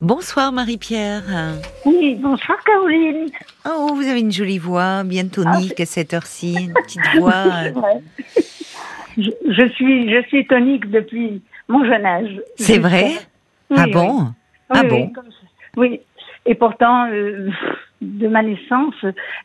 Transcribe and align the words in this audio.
Bonsoir 0.00 0.50
Marie-Pierre. 0.52 1.22
Oui, 1.84 2.14
bonsoir 2.14 2.58
Caroline. 2.64 3.26
Oh, 3.66 3.90
vous 3.94 4.06
avez 4.08 4.20
une 4.20 4.32
jolie 4.32 4.58
voix, 4.58 5.02
bien 5.04 5.26
tonique 5.28 5.78
à 5.78 5.84
cette 5.86 6.14
heure-ci, 6.14 6.54
une 6.54 6.72
petite 6.72 7.02
voix. 7.18 7.44
C'est 7.64 7.70
vrai. 7.70 8.00
Je, 9.18 9.30
je 9.52 9.68
suis, 9.74 10.10
je 10.10 10.22
suis 10.28 10.46
tonique 10.46 10.90
depuis 10.90 11.42
mon 11.68 11.84
jeune 11.84 12.06
âge. 12.06 12.40
C'est 12.56 12.78
vrai? 12.78 13.10
Oui, 13.70 13.76
Ah 13.78 13.86
bon? 13.92 14.18
Oui, 14.22 14.26
Ah 14.70 14.80
oui, 14.84 14.88
bon? 14.88 15.08
comme. 15.10 15.28
Oui. 15.76 16.00
Et 16.46 16.54
pourtant, 16.54 17.06
euh, 17.10 17.50
de 18.00 18.28
ma 18.28 18.42
naissance, 18.42 18.94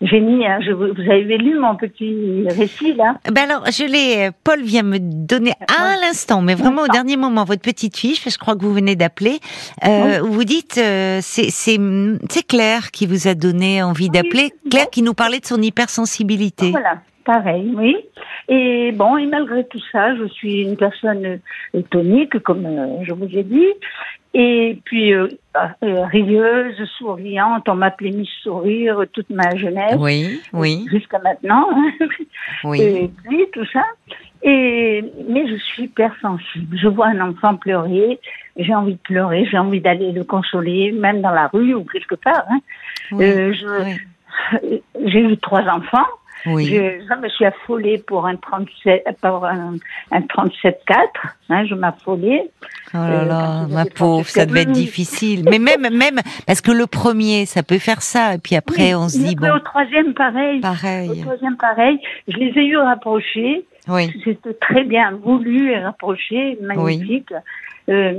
j'ai 0.02 0.20
mis, 0.20 0.46
hein, 0.46 0.60
je, 0.66 0.72
vous 0.72 1.12
avez 1.12 1.38
lu 1.38 1.60
mon 1.60 1.76
petit 1.76 2.46
récit 2.48 2.94
là? 2.94 3.18
Ben 3.32 3.50
alors, 3.50 3.66
je 3.66 3.84
l'ai. 3.84 4.30
Paul 4.44 4.62
vient 4.62 4.84
me 4.84 4.98
donner 5.00 5.52
à 5.68 5.98
l'instant, 6.00 6.42
mais 6.42 6.56
vraiment 6.56 6.84
au 6.84 6.88
dernier 6.88 7.18
moment, 7.18 7.44
votre 7.44 7.62
petite 7.62 7.98
fiche, 7.98 8.28
je 8.30 8.38
crois 8.38 8.56
que 8.56 8.62
vous 8.62 8.74
venez 8.74 8.96
d'appeler. 8.96 9.40
Euh, 9.86 10.22
où 10.22 10.32
Vous 10.32 10.44
dites, 10.46 10.78
euh, 10.78 11.20
c'est 11.22 12.48
Claire 12.48 12.92
qui 12.92 13.08
vous 13.08 13.28
a 13.28 13.34
donné 13.36 13.84
envie 13.84 14.10
d'appeler. 14.10 14.52
Claire 14.70 14.90
qui 14.90 15.02
nous 15.02 15.14
parlait 15.14 15.40
de 15.40 15.46
son 15.46 15.62
hypersensibilité. 15.62 16.72
Voilà, 16.72 17.02
pareil, 17.26 17.74
oui. 17.76 17.98
Et 18.48 18.92
bon, 18.92 19.18
et 19.18 19.26
malgré 19.26 19.66
tout 19.66 19.82
ça, 19.92 20.16
je 20.16 20.26
suis 20.28 20.62
une 20.62 20.78
personne 20.78 21.40
euh, 21.76 21.82
tonique, 21.90 22.40
comme 22.40 22.66
euh, 22.66 23.04
je 23.04 23.14
vous 23.14 23.26
ai 23.26 23.44
dit. 23.44 23.68
Et 24.38 24.82
puis, 24.84 25.14
euh, 25.14 25.30
euh, 25.82 26.06
rieuse, 26.08 26.76
souriante, 26.98 27.70
on 27.70 27.76
m'appelait 27.76 28.12
Miss 28.12 28.28
Sourire 28.44 29.02
toute 29.14 29.30
ma 29.30 29.56
jeunesse. 29.56 29.96
Oui, 29.98 30.42
oui, 30.52 30.86
Jusqu'à 30.92 31.20
maintenant. 31.20 31.70
oui. 32.66 32.82
Et 32.82 33.10
puis, 33.24 33.46
tout 33.54 33.66
ça. 33.72 33.84
Et, 34.44 35.04
mais 35.30 35.48
je 35.48 35.56
suis 35.56 35.84
hypersensible. 35.84 36.78
Je 36.78 36.88
vois 36.90 37.08
un 37.08 37.22
enfant 37.30 37.56
pleurer, 37.56 38.20
j'ai 38.58 38.76
envie 38.76 38.96
de 38.96 39.00
pleurer, 39.00 39.48
j'ai 39.50 39.58
envie 39.58 39.80
d'aller 39.80 40.12
le 40.12 40.26
consoler, 40.26 40.92
même 40.92 41.22
dans 41.22 41.32
la 41.32 41.48
rue 41.48 41.74
ou 41.74 41.86
quelque 41.86 42.16
part. 42.16 42.44
hein. 42.52 42.60
Oui, 43.14 43.24
Euh, 43.24 43.54
je- 43.54 43.84
oui, 44.64 44.84
j'ai 45.06 45.22
eu 45.22 45.38
trois 45.38 45.64
enfants. 45.70 46.06
Oui. 46.48 46.66
Je, 46.66 46.74
je 47.08 47.22
me 47.22 47.30
suis 47.30 47.46
affolée 47.46 47.98
pour 47.98 48.26
un 48.26 48.36
37, 48.36 49.04
pour 49.22 49.46
un, 49.46 49.76
un 50.12 50.20
37-4. 50.20 50.74
Hein, 51.50 51.66
je 51.66 51.76
m'affolais. 51.76 52.50
Oh 52.94 52.98
là 52.98 53.22
Euh, 53.22 53.26
là, 53.26 53.68
ma 53.70 53.86
pauvre, 53.86 54.28
ça 54.28 54.46
devait 54.46 54.62
être 54.62 54.72
difficile. 54.72 55.44
Mais 55.50 55.60
même, 55.60 55.82
même, 55.82 56.20
parce 56.48 56.62
que 56.62 56.72
le 56.72 56.88
premier, 56.88 57.46
ça 57.46 57.64
peut 57.64 57.78
faire 57.80 58.02
ça, 58.02 58.36
et 58.36 58.38
puis 58.38 58.56
après, 58.56 58.94
Oui, 58.94 58.96
on 58.96 59.10
se 59.10 59.18
dit 59.18 59.36
bon, 59.36 59.52
Au 59.56 59.60
troisième, 59.60 60.14
pareil. 60.14 60.60
Au 60.60 60.62
pareil. 60.62 61.22
troisième, 61.22 61.58
pareil. 61.58 62.00
Je 62.28 62.38
les 62.38 62.52
ai 62.60 62.66
eu 62.66 62.78
rapprochés. 62.78 63.66
Oui, 63.88 64.12
C'était 64.24 64.54
très 64.56 64.84
bien 64.84 65.12
voulu 65.24 65.72
et 65.72 65.80
rapproché, 65.80 66.58
magnifique. 66.62 67.32
Euh, 67.90 68.14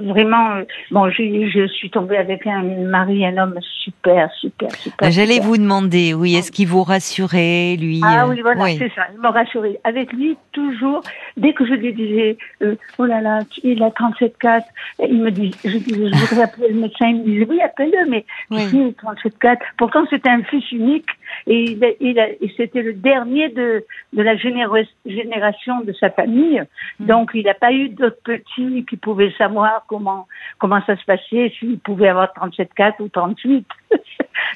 vraiment, 0.00 0.56
euh, 0.56 0.64
bon, 0.90 1.08
je, 1.10 1.48
je 1.48 1.66
suis 1.68 1.90
tombée 1.90 2.16
avec 2.16 2.46
un 2.46 2.62
mari, 2.62 3.24
un 3.24 3.36
homme 3.38 3.58
super, 3.62 4.30
super, 4.32 4.70
super. 4.74 5.10
j'allais 5.10 5.34
super. 5.34 5.48
vous 5.48 5.56
demander, 5.58 6.12
oui, 6.12 6.34
est-ce 6.34 6.50
qu'il 6.50 6.66
vous 6.66 6.82
rassurait, 6.82 7.76
lui 7.76 8.00
Ah 8.04 8.24
euh, 8.24 8.30
oui, 8.30 8.40
voilà, 8.40 8.66
c'est 8.66 8.92
ça. 8.94 9.02
Il 9.14 9.20
m'a 9.20 9.30
rassuré. 9.30 9.78
Avec 9.84 10.12
lui, 10.12 10.36
toujours, 10.52 11.02
dès 11.36 11.52
que 11.52 11.64
je 11.64 11.74
lui 11.74 11.92
disais, 11.92 12.36
euh, 12.62 12.74
oh 12.98 13.04
là 13.04 13.20
là, 13.20 13.40
il 13.62 13.82
a 13.82 13.90
37,4, 13.90 14.62
il 15.08 15.22
me 15.22 15.30
dit, 15.30 15.54
je, 15.64 15.70
je 15.70 16.26
voudrais 16.26 16.42
appeler 16.42 16.68
le 16.70 16.80
médecin, 16.80 17.08
il 17.08 17.18
me 17.18 17.24
disait, 17.24 17.46
oui, 17.48 17.60
appelle-le, 17.60 18.10
mais 18.10 18.24
Oui. 18.50 18.64
tu 18.64 18.70
sais, 18.70 18.94
37,4. 19.30 19.58
Pourtant, 19.78 20.04
c'était 20.10 20.30
un 20.30 20.42
fils 20.42 20.70
unique 20.72 21.06
et, 21.46 21.62
il 21.72 21.84
a- 21.84 21.88
il 22.00 22.18
a- 22.18 22.28
et 22.30 22.52
c'était 22.56 22.82
le 22.82 22.92
dernier 22.94 23.48
de, 23.50 23.84
de 24.12 24.22
la 24.22 24.36
génération 24.36 25.80
de 25.80 25.92
sa 25.92 26.10
famille. 26.10 26.62
Mm. 27.00 27.06
Donc, 27.06 27.30
il 27.34 27.44
n'a 27.44 27.54
pas 27.54 27.72
eu 27.72 27.88
d'autres 27.88 28.20
petits 28.24 28.84
qui 28.88 28.96
pouvaient 28.96 29.32
savoir 29.38 29.84
comment, 29.88 30.26
comment 30.58 30.80
ça 30.86 30.96
se 30.96 31.04
passait, 31.04 31.52
s'il 31.58 31.78
pouvait 31.78 32.08
avoir 32.08 32.32
37,4 32.34 33.00
ou 33.00 33.08
38 33.08 33.66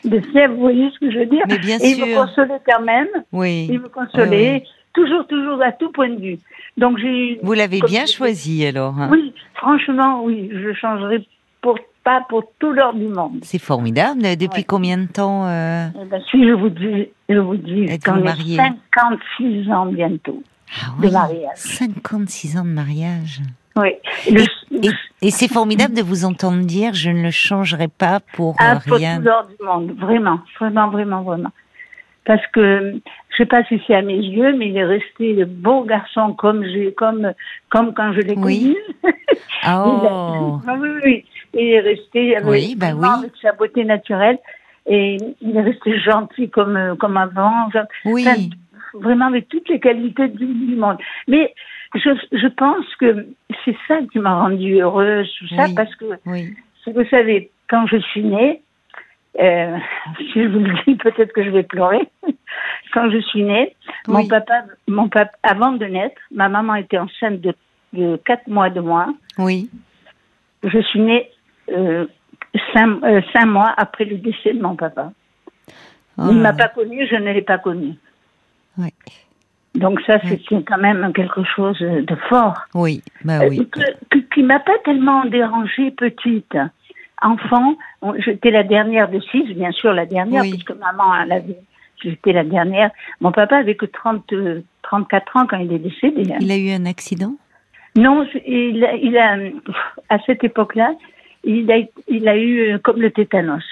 de 0.04 0.20
fièvre, 0.20 0.54
vous 0.54 0.60
voyez 0.60 0.90
ce 0.90 0.98
que 0.98 1.10
je 1.10 1.18
veux 1.18 1.26
dire? 1.26 1.44
Mais 1.48 1.58
bien 1.58 1.78
Et 1.78 1.90
il 1.90 2.00
me 2.00 2.06
sûr. 2.06 2.16
consolait 2.16 2.60
quand 2.66 2.82
même. 2.82 3.08
Oui, 3.32 3.66
Il 3.70 3.80
me 3.80 3.88
consolait, 3.88 4.64
toujours, 4.94 5.26
toujours 5.26 5.62
à 5.62 5.72
tout 5.72 5.90
point 5.92 6.08
de 6.08 6.20
vue. 6.20 6.38
Donc 6.76 6.98
j'ai. 6.98 7.38
vous 7.42 7.52
l'avez 7.52 7.80
bien 7.80 8.06
choisi 8.06 8.64
alors. 8.66 8.94
hein. 8.98 9.08
Oui, 9.10 9.32
franchement, 9.54 10.22
oui, 10.24 10.50
je 10.52 10.72
changerai 10.72 11.26
pour 11.60 11.78
pas 12.10 12.24
pour 12.28 12.42
tout 12.58 12.72
l'or 12.72 12.94
du 12.94 13.06
monde. 13.06 13.38
C'est 13.42 13.58
formidable. 13.60 14.22
Depuis 14.36 14.60
Ouais. 14.60 14.64
combien 14.64 14.98
de 14.98 15.06
temps 15.06 15.46
euh, 15.46 15.86
Eh 16.00 16.04
ben, 16.06 16.20
si 16.30 16.44
je 16.44 16.52
vous 16.52 16.68
dis, 16.70 17.08
je 17.28 17.38
vous 17.38 17.56
dis, 17.56 17.84
Êtes-vous 17.84 18.12
qu'on 18.12 18.18
est 18.18 18.24
mariée 18.24 18.56
56 18.56 19.70
ans 19.70 19.86
bientôt 19.86 20.42
ah 20.72 21.02
de 21.02 21.08
mariage. 21.10 21.56
56 21.56 22.56
ans 22.58 22.64
de 22.64 22.68
mariage. 22.70 23.40
Oui. 23.76 23.90
Le- 24.30 24.42
Et, 24.84 24.90
et 25.22 25.30
c'est 25.30 25.48
formidable 25.52 25.94
de 25.94 26.02
vous 26.02 26.24
entendre 26.24 26.64
dire 26.64 26.94
je 26.94 27.10
ne 27.10 27.22
le 27.22 27.30
changerai 27.30 27.88
pas 27.88 28.20
pour 28.34 28.54
euh, 28.54 28.64
ah, 28.74 28.78
pour 28.86 28.96
rien. 28.96 29.18
tout 29.18 29.22
l'or 29.24 29.46
du 29.46 29.64
monde, 29.64 29.92
vraiment, 29.98 30.40
vraiment, 30.58 30.88
vraiment, 30.90 31.22
vraiment. 31.22 31.50
Parce 32.24 32.44
que 32.52 32.94
je 33.30 33.36
sais 33.36 33.46
pas 33.46 33.64
si 33.64 33.80
c'est 33.86 33.94
à 33.94 34.02
mes 34.02 34.16
yeux, 34.18 34.56
mais 34.56 34.68
il 34.68 34.76
est 34.76 34.84
resté 34.84 35.32
le 35.34 35.44
beau 35.46 35.84
garçon 35.84 36.34
comme 36.34 36.64
j'ai, 36.64 36.92
comme, 36.92 37.32
comme 37.70 37.94
quand 37.94 38.12
je 38.12 38.20
l'ai 38.20 38.34
Oui. 38.36 38.76
connu. 39.02 39.14
Ah, 39.62 39.84
Oh, 39.88 40.60
Ah 40.68 40.74
oui, 40.78 40.88
oui, 40.94 41.00
oui. 41.04 41.24
Il 41.54 41.66
est 41.68 41.80
resté 41.80 42.36
avec, 42.36 42.48
Oui, 42.48 42.74
bah 42.76 42.92
oui. 42.94 43.08
avec 43.18 43.32
sa 43.42 43.52
beauté 43.52 43.84
naturelle 43.84 44.38
et 44.86 45.16
il 45.40 45.56
est 45.56 45.60
resté 45.62 45.98
gentil 46.00 46.48
comme, 46.50 46.76
euh, 46.76 46.94
comme 46.94 47.16
avant. 47.16 47.66
Enfin, 47.66 47.84
oui, 48.04 48.24
vraiment 48.94 49.26
avec 49.26 49.48
toutes 49.48 49.68
les 49.68 49.80
qualités 49.80 50.28
du, 50.28 50.46
du 50.46 50.76
monde. 50.76 50.98
Mais 51.28 51.54
je, 51.94 52.10
je 52.32 52.46
pense 52.48 52.86
que 52.98 53.26
c'est 53.64 53.76
ça 53.88 53.98
qui 54.12 54.18
m'a 54.18 54.34
rendue 54.42 54.80
heureuse, 54.80 55.28
tout 55.38 55.48
ça, 55.54 55.64
Oui. 55.66 55.74
parce 55.74 55.94
que, 55.96 56.04
oui. 56.26 56.54
vous 56.86 57.04
savez, 57.10 57.50
quand 57.68 57.86
je 57.86 57.98
suis 57.98 58.22
née, 58.22 58.62
euh, 59.40 59.76
si 60.18 60.42
je 60.42 60.48
vous 60.48 60.60
le 60.60 60.72
dis, 60.86 60.94
peut-être 60.96 61.32
que 61.32 61.42
je 61.44 61.50
vais 61.50 61.62
pleurer. 61.62 62.08
Quand 62.92 63.08
je 63.10 63.18
suis 63.18 63.44
née, 63.44 63.76
mon 64.08 64.26
papa, 64.26 64.64
mon 64.88 65.08
papa, 65.08 65.30
avant 65.44 65.70
de 65.72 65.84
naître, 65.86 66.20
ma 66.32 66.48
maman 66.48 66.74
était 66.74 66.98
enceinte 66.98 67.40
de, 67.40 67.54
de 67.92 68.16
4 68.26 68.48
mois 68.48 68.68
de 68.70 68.80
moi. 68.80 69.14
Oui. 69.38 69.70
Je 70.64 70.80
suis 70.80 70.98
née 71.00 71.30
euh, 71.70 72.06
cinq, 72.74 73.02
euh, 73.04 73.20
cinq 73.32 73.46
mois 73.46 73.72
après 73.76 74.04
le 74.04 74.16
décès 74.18 74.52
de 74.52 74.60
mon 74.62 74.76
papa. 74.76 75.12
Oh 76.18 76.24
Il 76.30 76.36
ne 76.36 76.42
m'a 76.42 76.52
pas 76.52 76.68
connue, 76.68 77.06
je 77.10 77.16
ne 77.16 77.32
l'ai 77.32 77.42
pas 77.42 77.58
connu. 77.58 77.94
Oui. 78.78 78.88
Donc 79.74 80.00
ça, 80.02 80.18
Oui. 80.24 80.44
c'est 80.48 80.64
quand 80.64 80.78
même 80.78 81.12
quelque 81.14 81.44
chose 81.44 81.78
de 81.80 82.16
fort. 82.28 82.58
Oui, 82.74 83.02
bah 83.24 83.40
Euh, 83.44 83.48
oui. 83.48 83.68
que- 83.70 83.80
que- 84.10 84.34
qui 84.34 84.42
m'a 84.42 84.58
pas 84.58 84.76
tellement 84.84 85.24
dérangée 85.26 85.92
petite. 85.92 86.56
Enfant, 87.22 87.76
j'étais 88.18 88.50
la 88.50 88.62
dernière 88.64 89.08
de 89.10 89.20
six, 89.20 89.44
bien 89.54 89.70
sûr 89.72 89.92
la 89.92 90.06
dernière, 90.06 90.42
Oui. 90.42 90.50
puisque 90.52 90.72
maman, 90.72 91.14
elle 91.22 91.32
avait, 91.32 91.58
j'étais 92.02 92.32
la 92.32 92.44
dernière. 92.44 92.90
Mon 93.20 93.30
papa 93.30 93.58
avait 93.58 93.76
que 93.76 93.86
30, 93.86 94.32
euh, 94.32 94.62
34 94.82 95.36
ans 95.36 95.46
quand 95.46 95.58
il 95.58 95.72
est 95.72 95.78
décédé. 95.78 96.32
hein. 96.32 96.38
Il 96.40 96.50
a 96.50 96.56
eu 96.56 96.70
un 96.70 96.86
accident? 96.86 97.34
Non, 97.96 98.26
c'est- 98.32 98.42
il 98.46 98.84
a, 98.84 98.94
il 98.94 99.16
a, 99.18 99.36
à 100.08 100.18
cette 100.26 100.42
époque-là, 100.44 100.94
il 101.44 101.70
a, 101.70 101.78
il 102.08 102.28
a 102.28 102.36
eu 102.36 102.72
euh, 102.74 102.78
comme 102.78 103.00
le 103.00 103.10
tétanos. 103.10 103.62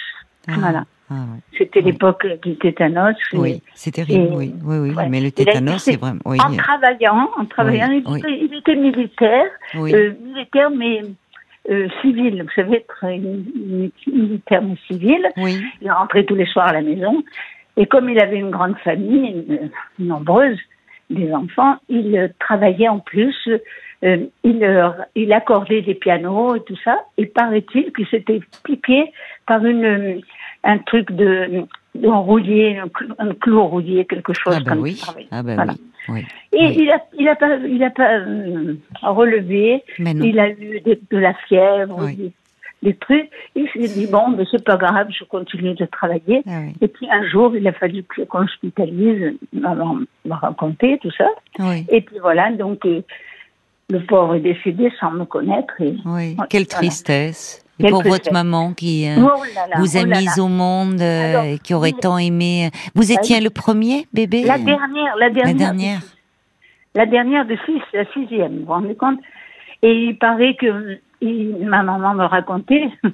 Ah, 0.48 0.52
Voilà. 0.58 0.84
ah 1.10 1.14
ouais. 1.14 1.40
C'était 1.58 1.80
Oui. 1.80 1.92
l'époque 1.92 2.26
du 2.42 2.56
tétanos. 2.56 3.16
et- 3.32 3.36
Oui, 3.38 3.62
c'est 3.74 3.90
terrible, 3.92 4.32
et- 4.32 4.36
oui. 4.36 4.54
Oui, 4.64 4.78
oui, 4.78 4.90
ouais. 4.94 5.08
mais 5.08 5.20
le 5.20 5.30
tétanos, 5.30 5.78
c'est 5.82 5.96
vraiment. 5.96 6.20
Oui, 6.24 6.38
En 6.40 6.54
travaillant, 6.56 7.28
en 7.36 7.44
travaillant, 7.44 7.90
il, 7.90 7.98
était, 8.18 8.38
il 8.40 8.54
était 8.56 8.76
militaire, 8.76 9.46
euh, 9.74 10.12
militaire 10.24 10.70
mais 10.70 11.02
euh, 11.70 11.88
civil. 12.00 12.42
Vous 12.42 12.50
savez, 12.56 12.84
très 12.88 13.18
mi- 13.18 13.92
militaire 14.06 14.62
mais 14.62 14.76
civil. 14.86 15.20
Il 15.82 15.90
rentrait 15.90 16.24
tous 16.24 16.34
les 16.34 16.46
soirs 16.46 16.68
à 16.68 16.72
la 16.72 16.80
maison. 16.82 17.22
Et 17.76 17.86
comme 17.86 18.08
il 18.08 18.18
avait 18.18 18.38
une 18.38 18.50
grande 18.50 18.76
famille, 18.78 19.44
euh, 19.50 19.68
nombreuse, 19.98 20.58
des 21.10 21.32
enfants, 21.32 21.76
il 21.88 22.16
euh, 22.16 22.28
travaillait 22.38 22.88
en 22.88 22.98
plus. 23.00 23.36
Euh, 24.04 24.18
il, 24.44 24.62
euh, 24.62 24.90
il 25.14 25.32
accordait 25.32 25.82
des 25.82 25.94
pianos 25.94 26.54
et 26.56 26.60
tout 26.64 26.76
ça. 26.84 27.00
Et 27.16 27.26
paraît-il 27.26 27.92
qu'il 27.92 28.06
s'était 28.06 28.40
piqué 28.64 29.12
par 29.46 29.64
une, 29.64 29.84
euh, 29.84 30.20
un 30.64 30.78
truc 30.78 31.10
de, 31.12 31.64
un, 32.04 32.88
clou- 32.88 33.14
un 33.18 33.34
clou 33.34 33.82
quelque 34.08 34.32
chose 34.34 34.54
ah 34.56 34.60
bah 34.64 34.70
comme 34.72 34.80
oui, 34.82 34.92
ça. 34.94 35.14
ah 35.30 35.42
bah 35.42 35.54
Voilà. 35.56 35.72
oui, 36.08 36.20
oui. 36.20 36.26
Et 36.52 36.66
Oui. 36.66 36.76
il 36.80 36.90
a, 36.90 37.02
il 37.18 37.28
a 37.28 37.34
pas, 37.36 37.56
il 37.56 37.82
a 37.82 37.90
pas 37.90 38.18
euh, 38.18 38.74
relevé. 39.02 39.82
Mais 39.98 40.14
non. 40.14 40.24
Il 40.24 40.38
a 40.38 40.50
eu 40.50 40.80
de 41.10 41.18
la 41.18 41.34
fièvre, 41.48 42.06
des, 42.06 42.30
des 42.82 42.94
trucs. 42.94 43.28
Il 43.56 43.68
s'est 43.70 43.92
dit 43.98 44.06
bon, 44.06 44.28
mais 44.28 44.44
c'est 44.50 44.64
pas 44.64 44.76
grave, 44.76 45.08
je 45.10 45.24
continue 45.24 45.74
de 45.74 45.86
travailler. 45.86 46.42
Ah. 46.46 46.62
Et 46.80 46.88
puis 46.88 47.08
un 47.10 47.26
jour, 47.26 47.54
il 47.56 47.66
a 47.66 47.72
fallu 47.72 48.04
qu'on 48.28 48.42
hospitalise. 48.44 49.36
Maman 49.52 49.98
m'a 50.24 50.36
raconté 50.36 50.98
tout 51.02 51.10
ça. 51.10 51.28
Oui, 51.58 51.84
Et 51.90 52.00
puis 52.00 52.16
voilà, 52.20 52.52
donc 52.52 52.84
euh, 52.86 53.02
le 53.90 54.00
pauvre 54.00 54.34
est 54.34 54.40
décédé 54.40 54.92
sans 55.00 55.10
me 55.12 55.24
connaître. 55.24 55.74
Et... 55.80 55.96
oui. 56.04 56.36
Ouais, 56.38 56.46
Quelle 56.50 56.64
voilà. 56.64 56.78
tristesse. 56.78 57.64
Et 57.80 57.90
pour 57.90 58.02
votre 58.02 58.32
maman 58.32 58.72
qui 58.72 59.08
euh, 59.08 59.14
Oh 59.18 59.44
là 59.54 59.68
là, 59.68 59.76
vous 59.78 59.96
a 59.96 60.00
oh 60.02 60.06
là 60.06 60.18
mise 60.18 60.40
au 60.40 60.48
monde 60.48 61.00
euh, 61.00 61.30
Alors, 61.30 61.44
et 61.44 61.58
qui 61.58 61.74
aurait 61.74 61.92
tant 61.92 62.18
aimé. 62.18 62.70
Vous 62.96 63.12
étiez 63.12 63.36
oui. 63.36 63.44
le 63.44 63.50
premier 63.50 64.06
bébé 64.12 64.42
La 64.42 64.58
dernière, 64.58 65.16
la 65.16 65.30
dernière. 65.30 65.46
La 65.46 65.54
dernière. 65.54 66.00
La 66.94 67.06
dernière 67.06 67.46
de 67.46 67.56
six, 67.66 67.80
la 67.92 68.04
sixième, 68.12 68.58
vous 68.58 68.64
vous 68.64 68.72
rendez 68.72 68.96
compte? 68.96 69.20
Et 69.82 69.92
il 69.92 70.18
paraît 70.18 70.56
que 70.56 70.98
il- 71.20 71.66
ma 71.68 71.84
maman 71.84 72.14
me 72.14 72.24
racontait 72.24 72.90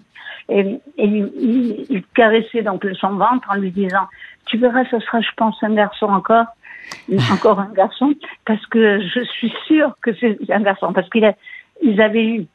Et, 0.48 0.78
il, 0.98 1.86
il, 1.88 2.02
caressait 2.14 2.62
donc 2.62 2.86
son 3.00 3.14
ventre 3.14 3.48
en 3.50 3.54
lui 3.54 3.70
disant 3.70 4.06
Tu 4.46 4.58
verras, 4.58 4.84
ce 4.90 4.98
sera, 5.00 5.20
je 5.20 5.30
pense, 5.36 5.56
un 5.62 5.74
garçon 5.74 6.06
encore. 6.06 6.46
Encore 7.32 7.60
un 7.60 7.72
garçon, 7.74 8.14
parce 8.46 8.64
que 8.66 9.00
je 9.00 9.20
suis 9.24 9.52
sûre 9.66 9.96
que 10.02 10.10
c'est 10.14 10.38
un 10.50 10.60
garçon, 10.60 10.92
parce 10.92 11.08
qu'ils 11.10 12.00
avaient 12.00 12.26
eu 12.26 12.46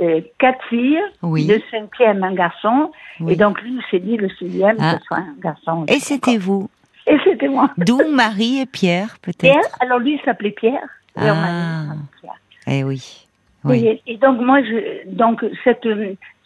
euh, 0.00 0.20
quatre 0.38 0.64
filles, 0.68 1.00
oui. 1.22 1.46
le 1.46 1.60
cinquième 1.70 2.22
un 2.22 2.32
garçon, 2.32 2.92
et 3.28 3.36
donc 3.36 3.60
lui 3.60 3.74
il 3.74 3.82
s'est 3.90 3.98
dit 3.98 4.16
le 4.16 4.28
sixième 4.30 4.76
ah. 4.80 4.98
ce 4.98 5.04
sera 5.04 5.20
un 5.20 5.34
garçon. 5.40 5.84
Et 5.88 5.98
c'était 5.98 6.38
vous 6.38 6.70
Et 7.06 7.16
c'était 7.24 7.48
moi. 7.48 7.70
D'où 7.76 8.00
Marie 8.10 8.60
et 8.60 8.66
Pierre 8.66 9.18
peut-être. 9.20 9.40
Pierre, 9.40 9.76
alors 9.80 9.98
lui 9.98 10.14
il 10.14 10.20
s'appelait 10.24 10.52
Pierre. 10.52 10.88
Et 11.16 11.28
ah. 11.28 11.86
Pierre. 12.20 12.40
Eh 12.68 12.84
oui. 12.84 13.26
oui. 13.64 14.00
Et, 14.06 14.16
donc 14.16 14.40
moi 14.40 14.62
je, 14.62 15.08
donc 15.08 15.44
cette 15.64 15.86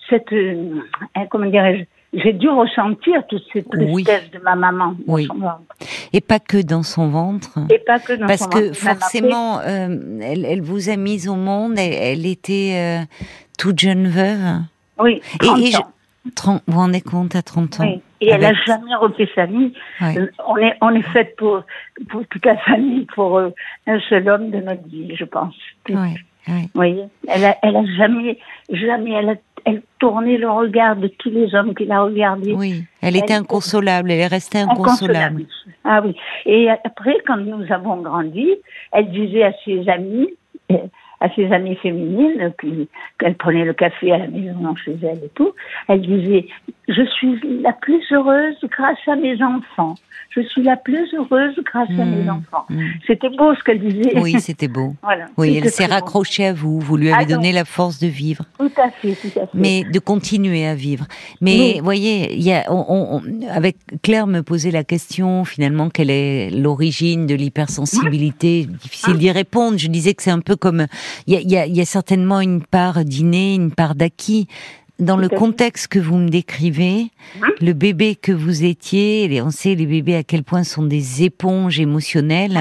cette 0.09 0.33
euh, 0.33 0.81
comment 1.31 1.47
dirais-je 1.47 1.85
j'ai 2.17 2.33
dû 2.33 2.49
ressentir 2.49 3.27
toute 3.29 3.43
cette 3.53 3.69
tristesse 3.69 4.31
de 4.31 4.39
ma 4.39 4.55
maman 4.55 4.95
dans 5.07 5.15
oui. 5.15 5.27
son 5.27 5.35
ventre. 5.35 5.63
Et 6.13 6.21
pas 6.21 6.39
que 6.39 6.63
dans 6.63 6.83
son 6.83 7.09
ventre. 7.09 7.59
Et 7.71 7.79
pas 7.79 7.99
que 7.99 8.13
dans 8.15 8.27
Parce 8.27 8.43
son 8.43 8.49
que 8.51 8.67
ventre. 8.67 8.77
forcément, 8.77 9.59
euh, 9.61 10.21
elle, 10.23 10.45
elle, 10.45 10.63
vous 10.63 10.89
a 10.89 10.97
mise 10.97 11.29
au 11.29 11.37
monde, 11.37 11.75
elle, 11.79 11.95
elle 11.95 12.27
était 12.27 13.01
euh, 13.03 13.05
toute 13.59 13.79
jeune 13.79 14.09
veuve. 14.09 14.61
Oui, 14.99 15.21
30 15.41 15.59
et, 15.59 15.71
et 15.71 15.77
ans. 15.77 15.81
Je, 16.27 16.31
30, 16.31 16.63
vous 16.67 16.73
vous 16.73 16.79
rendez 16.79 17.01
compte 17.01 17.35
à 17.37 17.43
30 17.43 17.81
ans 17.81 17.85
Oui. 17.85 18.01
Et 18.21 18.31
elle 18.31 18.41
n'a 18.41 18.55
jamais 18.67 18.95
refait 18.95 19.29
sa 19.35 19.47
vie. 19.47 19.73
Ouais. 20.01 20.19
Euh, 20.19 20.31
on 20.47 20.57
est, 20.57 20.75
on 20.81 20.95
est 20.95 21.03
fait 21.03 21.37
pour, 21.37 21.63
pour 22.09 22.27
toute 22.29 22.47
la 22.47 22.57
famille, 22.59 23.07
pour 23.15 23.37
euh, 23.37 23.51
un 23.87 24.01
seul 24.09 24.29
homme 24.29 24.51
de 24.51 24.59
notre 24.59 24.87
vie, 24.89 25.15
je 25.15 25.25
pense. 25.25 25.55
Ouais. 25.89 26.15
Vous 26.47 26.69
voyez, 26.75 27.05
elle 27.29 27.45
a, 27.45 27.57
elle 27.63 27.77
a 27.77 27.85
jamais, 27.97 28.39
jamais, 28.71 29.13
elle 29.13 29.31
a, 29.31 29.35
elle 29.65 29.83
tournait 29.99 30.37
le 30.37 30.51
regard 30.51 30.97
de 30.97 31.09
tous 31.09 31.31
les 31.31 31.55
hommes 31.55 31.75
qui 31.75 31.87
la 31.87 32.03
regardaient. 32.03 32.55
Oui, 32.55 32.85
elle 33.01 33.17
était 33.17 33.35
inconsolable, 33.35 34.11
elle 34.11 34.21
est 34.21 34.27
restée 34.27 34.59
inconsolable. 34.59 35.47
Ah 35.85 36.03
oui. 36.05 36.15
Et 36.47 36.69
après, 36.71 37.17
quand 37.27 37.37
nous 37.37 37.65
avons 37.73 37.97
grandi, 37.99 38.49
elle 38.93 39.11
disait 39.11 39.45
à 39.45 39.53
ses 39.65 39.89
amis, 39.89 40.29
à 41.21 41.29
ses 41.35 41.51
amies 41.53 41.77
féminines, 41.77 42.53
qu'elle 43.19 43.35
prenait 43.37 43.65
le 43.65 43.73
café 43.73 44.13
à 44.13 44.19
la 44.19 44.29
maison 44.29 44.75
chez 44.77 44.97
elle 45.03 45.25
et 45.25 45.31
tout, 45.35 45.53
elle 45.89 46.03
disait, 46.03 46.47
je 46.89 47.03
suis 47.03 47.41
la 47.63 47.73
plus 47.73 48.03
heureuse 48.13 48.57
grâce 48.65 48.99
à 49.07 49.17
mes 49.17 49.43
enfants. 49.43 49.95
Je 50.31 50.41
suis 50.41 50.63
la 50.63 50.77
plus 50.77 51.15
heureuse 51.15 51.55
grâce 51.65 51.89
mmh, 51.91 52.01
à 52.01 52.05
mes 52.05 52.29
enfants. 52.29 52.67
Mmh. 52.69 52.83
C'était 53.07 53.31
beau 53.31 53.55
ce 53.55 53.63
qu'elle 53.63 53.79
disait. 53.79 54.19
Oui, 54.19 54.35
c'était 54.41 54.67
beau. 54.67 54.95
voilà. 55.03 55.27
Oui, 55.37 55.61
elle 55.63 55.71
s'est 55.71 55.87
raccrochée 55.87 56.47
à 56.47 56.53
vous. 56.53 56.81
Vous 56.81 56.97
lui 56.97 57.09
avez 57.13 57.25
ah, 57.25 57.37
donné 57.37 57.53
la 57.53 57.65
force 57.65 58.01
de 58.01 58.09
vivre. 58.09 58.45
Tout 58.59 58.71
à 58.77 58.91
fait, 58.91 59.13
tout 59.13 59.39
à 59.39 59.47
fait. 59.47 59.49
Mais 59.55 59.85
de 59.85 59.99
continuer 60.01 60.67
à 60.67 60.75
vivre. 60.75 61.07
Mais 61.41 61.75
vous 61.79 61.85
voyez, 61.85 62.37
y 62.37 62.53
a, 62.53 62.65
on, 62.69 62.85
on, 62.89 63.49
avec 63.49 63.77
Claire 64.03 64.27
me 64.27 64.43
posait 64.43 64.73
la 64.73 64.83
question 64.83 65.45
finalement 65.45 65.89
quelle 65.89 66.11
est 66.11 66.51
l'origine 66.51 67.27
de 67.27 67.37
l'hypersensibilité? 67.37 68.67
Mmh. 68.69 68.73
Difficile 68.73 69.19
d'y 69.19 69.31
répondre. 69.31 69.79
Je 69.79 69.89
disais 69.89 70.15
que 70.15 70.23
c'est 70.25 70.33
un 70.33 70.41
peu 70.41 70.57
comme 70.57 70.87
il 71.27 71.35
y 71.35 71.37
a, 71.37 71.41
y, 71.41 71.57
a, 71.57 71.67
y 71.67 71.81
a 71.81 71.85
certainement 71.85 72.41
une 72.41 72.63
part 72.63 73.05
d'inné, 73.05 73.55
une 73.55 73.73
part 73.73 73.95
d'acquis 73.95 74.49
dans 75.01 75.17
le 75.17 75.29
contexte 75.29 75.89
que 75.89 75.99
vous 75.99 76.17
me 76.17 76.29
décrivez, 76.29 77.11
le 77.61 77.73
bébé 77.73 78.15
que 78.15 78.31
vous 78.31 78.65
étiez, 78.65 79.41
on 79.43 79.51
sait 79.51 79.75
les 79.75 79.87
bébés 79.87 80.15
à 80.15 80.23
quel 80.23 80.45
point 80.45 80.63
sont 80.63 80.85
des 80.85 81.25
éponges 81.25 81.81
émotionnelles. 81.81 82.61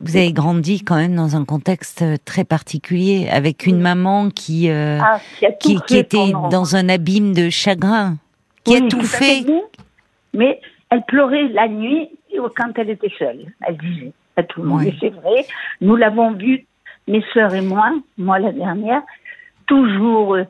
Vous 0.00 0.16
avez 0.16 0.32
grandi 0.32 0.82
quand 0.82 0.96
même 0.96 1.14
dans 1.14 1.36
un 1.36 1.44
contexte 1.44 2.04
très 2.24 2.44
particulier, 2.44 3.28
avec 3.30 3.66
une 3.66 3.80
maman 3.80 4.30
qui 4.30 4.70
euh, 4.70 4.98
ah, 5.00 5.20
qui, 5.60 5.76
qui, 5.76 5.80
qui 5.82 5.96
était 5.98 6.32
dans 6.50 6.74
un 6.74 6.88
abîme 6.88 7.32
de 7.32 7.48
chagrin, 7.48 8.16
qui 8.64 8.74
oui, 8.74 8.84
a 8.84 8.88
tout 8.88 9.02
fait. 9.02 9.44
Mais 10.34 10.60
elle 10.90 11.04
pleurait 11.06 11.48
la 11.48 11.68
nuit 11.68 12.08
quand 12.56 12.72
elle 12.76 12.90
était 12.90 13.12
seule. 13.18 13.46
Elle 13.66 13.76
disait 13.76 14.12
à 14.36 14.42
tout 14.42 14.62
le 14.62 14.68
monde. 14.68 14.82
Et 14.82 14.94
c'est 15.00 15.10
vrai, 15.10 15.46
nous 15.80 15.96
l'avons 15.96 16.32
vu, 16.32 16.66
mes 17.08 17.24
sœurs 17.32 17.54
et 17.54 17.60
moi, 17.60 17.90
moi 18.16 18.38
la 18.38 18.52
dernière, 18.52 19.02
toujours 19.66 20.34
euh, 20.36 20.44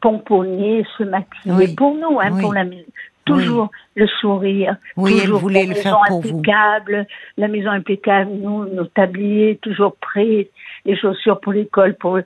pomponner, 0.00 0.84
se 0.98 1.04
maquiller 1.04 1.54
Oui. 1.54 1.74
pour 1.74 1.94
nous, 1.94 2.20
hein, 2.20 2.30
Oui. 2.32 2.40
pour 2.42 2.54
la 2.54 2.64
maison. 2.64 2.84
Toujours 3.24 3.70
le 3.94 4.06
sourire, 4.20 4.76
Oui, 4.98 5.12
elle 5.14 5.22
toujours 5.22 5.38
voulait 5.40 5.60
la 5.62 5.68
le 5.68 5.68
maison 5.70 5.82
faire 5.82 5.98
pour 6.08 6.20
vous. 6.20 6.28
impeccable, 6.40 7.06
la 7.38 7.48
maison 7.48 7.70
impeccable, 7.70 8.30
nous, 8.32 8.66
nos 8.66 8.84
tabliers 8.84 9.58
toujours 9.62 9.96
prêts, 9.96 10.50
les 10.86 10.96
chaussures 10.96 11.40
pour 11.40 11.52
l'école, 11.52 11.94
pour 11.96 12.16
euh, 12.16 12.22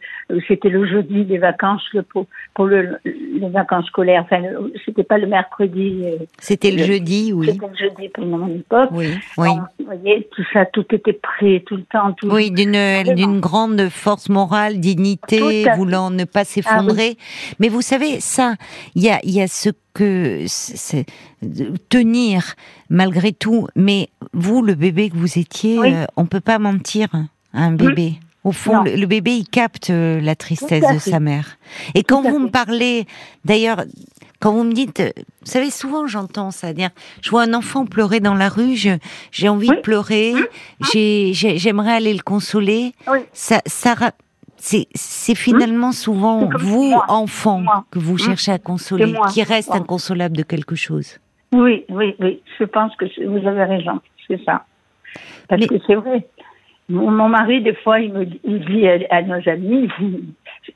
c'était 0.48 0.68
le 0.68 0.86
jeudi 0.86 1.24
des 1.24 1.38
vacances, 1.38 1.82
le, 1.92 2.02
pour, 2.02 2.26
pour 2.54 2.66
le, 2.66 2.98
les 3.04 3.48
vacances 3.50 3.86
scolaires, 3.86 4.22
enfin 4.24 4.42
c'était 4.84 5.04
pas 5.04 5.18
le 5.18 5.26
mercredi, 5.28 6.00
euh, 6.04 6.16
C'était 6.40 6.70
le 6.70 6.78
Le- 6.78 6.82
jeudi, 6.84 7.32
oui. 7.32 7.46
c'était 7.52 7.66
le 7.68 7.76
jeudi 7.76 8.08
pour 8.08 8.26
mon 8.26 8.48
époque. 8.48 8.90
Oui, 8.92 9.08
oui. 9.38 9.48
Vous 9.78 9.84
voyez, 9.86 10.28
tout 10.34 10.44
ça, 10.52 10.66
tout 10.66 10.84
était 10.92 11.12
prêt, 11.12 11.62
tout 11.66 11.76
le 11.76 11.84
temps, 11.84 12.12
tout. 12.12 12.28
Oui, 12.30 12.50
d'une 12.50 12.70
Vraiment. 12.72 13.14
d'une 13.14 13.40
grande 13.40 13.88
force 13.90 14.28
morale, 14.28 14.80
dignité, 14.80 15.64
voulant 15.76 16.10
ne 16.10 16.24
pas 16.24 16.44
s'effondrer. 16.44 17.16
Mais 17.60 17.68
vous 17.68 17.82
savez, 17.82 18.20
ça, 18.20 18.54
il 18.94 19.02
y 19.04 19.08
a, 19.10 19.18
il 19.22 19.30
y 19.30 19.40
a 19.40 19.46
ce 19.46 19.70
que 19.94 20.42
c'est 20.46 21.06
tenir 21.88 22.54
malgré 22.90 23.32
tout. 23.32 23.66
Mais 23.76 24.08
vous, 24.32 24.62
le 24.62 24.74
bébé 24.74 25.10
que 25.10 25.16
vous 25.16 25.38
étiez, 25.38 25.78
Oui. 25.78 25.92
euh, 25.94 26.04
on 26.16 26.26
peut 26.26 26.40
pas 26.40 26.58
mentir 26.58 27.08
à 27.52 27.62
un 27.64 27.72
bébé. 27.72 28.14
Au 28.48 28.52
fond, 28.52 28.82
le, 28.82 28.96
le 28.96 29.06
bébé, 29.06 29.32
il 29.36 29.46
capte 29.48 29.90
euh, 29.90 30.20
la 30.22 30.34
tristesse 30.34 30.84
de 30.94 30.98
sa 30.98 31.20
mère. 31.20 31.58
Et 31.94 32.02
quand 32.02 32.22
vous 32.22 32.38
me 32.38 32.48
parlez, 32.48 33.06
d'ailleurs, 33.44 33.84
quand 34.40 34.52
vous 34.52 34.64
me 34.64 34.72
dites, 34.72 35.00
euh, 35.00 35.10
vous 35.16 35.50
savez, 35.50 35.70
souvent 35.70 36.06
j'entends 36.06 36.50
ça, 36.50 36.72
dire, 36.72 36.88
je 37.20 37.28
vois 37.28 37.42
un 37.42 37.52
enfant 37.52 37.84
pleurer 37.84 38.20
dans 38.20 38.34
la 38.34 38.48
rue, 38.48 38.74
j'ai 39.32 39.48
envie 39.48 39.68
de 39.68 39.74
pleurer, 39.82 40.32
j'ai- 40.92 41.32
j'ai- 41.34 41.58
j'aimerais 41.58 41.92
aller 41.92 42.14
le 42.14 42.22
consoler. 42.22 42.92
Oui. 43.12 43.18
Ça, 43.32 43.60
c'est, 44.56 44.86
c'est 44.94 45.34
finalement 45.34 45.92
souvent 45.92 46.48
vous, 46.58 46.90
moi. 46.90 47.04
enfant, 47.08 47.60
Moi. 47.60 47.84
que 47.90 47.98
vous 47.98 48.12
Hum. 48.14 48.18
cherchez 48.18 48.52
à 48.52 48.58
consoler, 48.58 49.14
qui 49.32 49.42
reste 49.42 49.68
Moi. 49.68 49.78
inconsolable 49.78 50.36
de 50.36 50.42
quelque 50.42 50.74
chose. 50.74 51.18
Oui, 51.52 51.84
oui, 51.90 52.14
oui. 52.18 52.40
Je 52.58 52.64
pense 52.64 52.94
que 52.96 53.04
vous 53.26 53.46
avez 53.46 53.64
raison. 53.64 54.00
C'est 54.26 54.42
ça. 54.44 54.64
Parce 55.48 55.60
Mais- 55.60 55.66
que 55.68 55.74
c'est 55.86 55.94
vrai. 55.94 56.26
Mon, 56.90 57.10
mon 57.10 57.28
mari, 57.28 57.60
des 57.60 57.74
fois, 57.74 58.00
il 58.00 58.12
me 58.14 58.24
dit- 58.24 58.40
il 58.44 58.60
dit 58.64 58.88
à, 58.88 58.96
à 59.10 59.22
nos 59.22 59.46
amis, 59.48 59.88
il- 60.00 60.24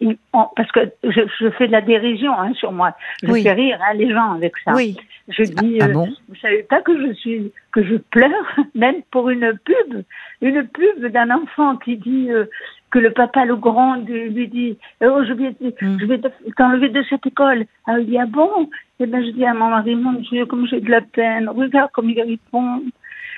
il- 0.00 0.19
on- 0.35 0.47
parce 0.55 0.70
que 0.73 0.81
je, 1.05 1.20
je 1.41 1.50
fais 1.53 1.67
de 1.69 1.73
la 1.73 1.81
dérision 1.81 2.32
hein, 2.38 2.53
sur 2.55 2.70
moi. 2.70 2.94
Je 3.23 3.31
Oui. 3.31 3.43
fais 3.43 3.53
rire 3.53 3.79
hein, 3.82 3.94
les 3.94 4.11
gens 4.11 4.32
avec 4.32 4.53
ça. 4.64 4.75
Oui. 4.75 4.94
Je 5.29 5.44
dis, 5.44 5.79
Ah 5.81 5.86
euh, 5.86 5.93
bon? 5.93 6.08
vous 6.29 6.34
savez 6.36 6.65
pas 6.65 6.82
que 6.82 6.94
je 7.06 7.13
suis, 7.15 7.51
que 7.72 7.82
je 7.82 7.96
pleure, 7.96 8.56
même 8.75 8.96
pour 9.10 9.31
une 9.31 9.58
pub, 9.65 10.03
une 10.43 10.67
pub 10.69 11.06
d'un 11.06 11.31
enfant 11.31 11.77
qui 11.77 11.96
dit 11.96 12.31
euh, 12.31 12.44
que 12.91 12.98
le 12.98 13.10
papa 13.13 13.46
le 13.46 13.56
gronde, 13.56 14.06
lui 14.06 14.48
dit, 14.48 14.77
oh 15.03 15.20
je 15.27 15.32
vais, 15.32 15.55
Mm. 15.81 15.98
je 15.98 16.05
vais 16.06 16.19
te- 16.19 16.29
t'enlever 16.58 16.91
de 16.91 17.03
cette 17.08 17.27
école. 17.27 17.65
Ah, 17.86 17.98
il 17.98 18.06
dit 18.06 18.19
ah 18.19 18.27
bon? 18.27 18.69
Et 19.01 19.06
ben 19.06 19.25
je 19.25 19.31
dis 19.31 19.46
à 19.46 19.55
mon 19.55 19.69
mari, 19.70 19.94
mon 19.94 20.13
Dieu, 20.13 20.44
comme 20.44 20.67
j'ai 20.67 20.81
de 20.81 20.91
la 20.91 21.01
peine. 21.01 21.48
Regarde 21.48 21.91
comme 21.93 22.10
il 22.10 22.20
répond. 22.20 22.82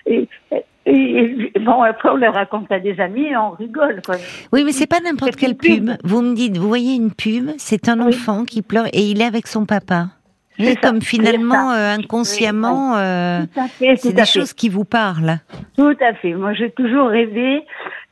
Et, 0.07 0.29
et, 0.53 0.65
et 0.87 1.53
bon 1.61 1.83
après 1.83 2.11
on 2.11 2.17
le 2.17 2.29
raconte 2.29 2.71
à 2.71 2.79
des 2.81 3.01
amis 3.01 3.27
et 3.27 3.37
on 3.37 3.51
rigole 3.51 4.01
quoi. 4.05 4.17
Oui, 4.53 4.65
mais 4.65 4.73
c'est 4.73 4.87
pas 4.87 5.01
n'importe 5.01 5.37
quelle 5.37 5.57
pub. 5.57 5.87
pub. 5.87 5.97
Vous 6.05 6.21
me 6.23 6.35
dites, 6.35 6.57
vous 6.59 6.69
voyez 6.69 6.95
une 6.95 7.13
pub, 7.13 7.51
c'est 7.59 7.89
un 7.89 8.01
Oui. 8.01 8.09
enfant 8.15 8.45
qui 8.45 8.63
pleure 8.63 8.87
et 8.93 9.01
il 9.03 9.21
est 9.21 9.25
avec 9.27 9.47
son 9.47 9.65
papa. 9.67 10.09
C'est 10.57 10.77
comme 10.81 11.03
finalement, 11.03 11.73
euh, 11.73 11.97
inconsciemment, 11.97 12.97
euh, 12.97 13.41
c'est 13.79 14.13
des 14.15 14.25
fait. 14.25 14.25
choses 14.25 14.53
qui 14.53 14.69
vous 14.69 14.85
parlent. 14.85 15.41
Tout 15.77 15.97
à 16.01 16.15
fait. 16.15 16.33
Moi, 16.35 16.53
j'ai 16.53 16.71
toujours 16.71 17.09
rêvé 17.09 17.65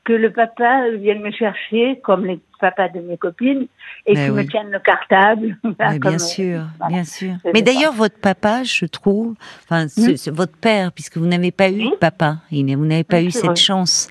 que 0.05 0.13
le 0.13 0.33
papa 0.33 0.91
vienne 0.99 1.21
me 1.21 1.31
chercher, 1.31 2.01
comme 2.03 2.27
les 2.27 2.41
papas 2.61 2.89
de 2.89 3.01
mes 3.01 3.17
copines, 3.17 3.67
et 4.07 4.15
Mais 4.15 4.25
qu'il 4.25 4.33
oui. 4.33 4.45
me 4.45 4.49
tienne 4.51 4.71
le 4.71 4.81
cartable. 4.81 5.57
Comme, 5.63 5.99
bien 5.99 6.19
sûr, 6.19 6.63
voilà. 6.79 6.93
bien 6.95 7.05
sûr. 7.05 7.35
Mais 7.55 7.63
d'ailleurs, 7.63 7.93
votre 7.93 8.19
papa, 8.19 8.65
je 8.65 8.85
trouve, 8.87 9.35
enfin, 9.65 9.87
ce- 9.89 10.13
Hmm? 10.13 10.17
ce- 10.17 10.31
votre 10.31 10.57
père, 10.57 10.91
puisque 10.93 11.17
vous 11.19 11.27
n'avez 11.27 11.53
pas 11.53 11.71
eu 11.71 11.85
de 11.91 11.97
papa, 11.97 12.39
vous 12.51 12.63
n'avez 12.85 13.05
pas 13.05 13.19
Oui, 13.19 13.27
eu 13.27 13.31
cette 13.31 13.45
vrai. 13.47 13.57
chance. 13.57 14.09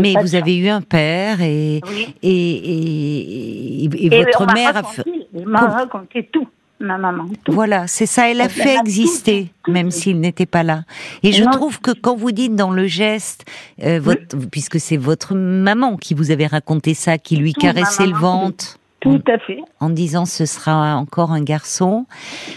Mais 0.00 0.14
vous 0.20 0.34
avez 0.34 0.56
eu 0.58 0.68
un 0.68 0.80
père 0.82 1.40
et 1.42 1.80
et, 2.22 3.84
et, 3.84 3.84
et- 3.84 4.08
votre 4.08 4.46
mère 4.54 4.76
a 4.76 4.82
fait. 4.82 5.02
il 5.34 5.46
m'a 5.46 5.66
raconté 5.68 6.28
tout, 6.32 6.48
ma 6.84 6.98
maman. 6.98 7.26
Tout. 7.44 7.52
Voilà, 7.52 7.86
c'est 7.86 8.06
ça. 8.06 8.30
Elle 8.30 8.40
a 8.40 8.48
fait 8.48 8.76
exister, 8.76 9.44
tout, 9.44 9.50
tout, 9.64 9.72
même 9.72 9.90
s'il 9.90 10.20
n'était 10.20 10.46
pas 10.46 10.62
là. 10.62 10.82
Et 11.22 11.32
je 11.32 11.42
Non. 11.44 11.50
trouve 11.50 11.80
que 11.80 11.90
quand 11.90 12.14
vous 12.16 12.30
dites 12.32 12.54
dans 12.54 12.70
le 12.70 12.86
geste, 12.86 13.44
euh, 13.82 13.98
votre, 14.00 14.36
puisque 14.50 14.78
c'est 14.78 14.96
votre 14.96 15.34
maman 15.34 15.96
qui 15.96 16.14
vous 16.14 16.30
avait 16.30 16.46
raconté 16.46 16.94
ça, 16.94 17.18
qui 17.18 17.36
lui 17.36 17.52
caressait 17.52 18.06
le 18.06 18.14
ventre 18.16 18.78
Tout 19.00 19.22
à 19.26 19.38
fait. 19.38 19.58
en 19.80 19.90
disant 19.90 20.24
ce 20.26 20.46
sera 20.46 20.96
encore 20.96 21.32
un 21.32 21.42
garçon, 21.42 22.06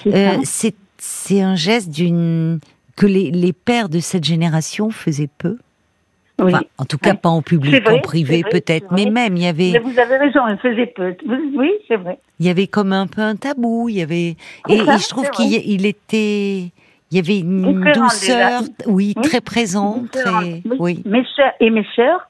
C'est 0.04 0.14
euh, 0.14 1.44
un 1.44 1.56
geste 1.56 1.90
d'une 1.90 2.60
que 2.96 3.06
les, 3.06 3.32
les 3.32 3.54
pères 3.54 3.90
de 3.90 4.00
cette 4.00 4.24
génération 4.24 4.90
faisaient 4.90 5.30
peu. 5.38 5.58
Oui. 6.40 6.52
Enfin, 6.54 6.62
en 6.78 6.86
tout 6.86 6.98
cas, 7.00 7.16
pas 7.16 7.30
en 7.30 7.42
public, 7.42 7.84
vrai, 7.84 7.96
en 7.98 8.00
privé 8.00 8.44
peut-être, 8.50 8.88
mais 8.92 9.06
même 9.06 9.38
il 9.38 9.44
y 9.44 9.48
avait. 9.48 9.72
Mais 9.74 9.80
vous 9.80 9.98
avez 10.00 10.18
raison, 10.18 10.48
elle 10.48 10.60
faisait 10.60 10.86
peu. 10.96 11.16
Oui, 11.56 11.72
c'est 11.88 11.96
vrai. 11.96 12.20
Il 12.40 12.46
y 12.46 12.50
avait 12.50 12.68
comme 12.68 12.94
un 12.94 13.08
peu 13.08 13.22
un 13.22 13.36
tabou. 13.36 13.90
Il 13.90 13.96
y 13.96 14.02
avait 14.02 14.36
et, 14.70 14.78
ça, 14.86 14.96
et 14.96 14.98
je 15.00 15.08
trouve 15.10 15.30
qu'il 15.32 15.86
était. 15.86 16.72
Il 17.10 17.16
y 17.16 17.20
avait 17.20 17.40
une 17.40 17.62
Différent 17.62 18.04
douceur, 18.04 18.62
oui, 18.86 19.14
Oui. 19.16 19.24
très 19.24 19.40
présente. 19.42 20.18
Oui. 20.44 20.64
oui. 20.80 21.04
Mes 21.06 21.24
soeurs 21.36 21.54
et 21.62 21.70
mes 21.70 21.86
sœurs, 21.96 22.28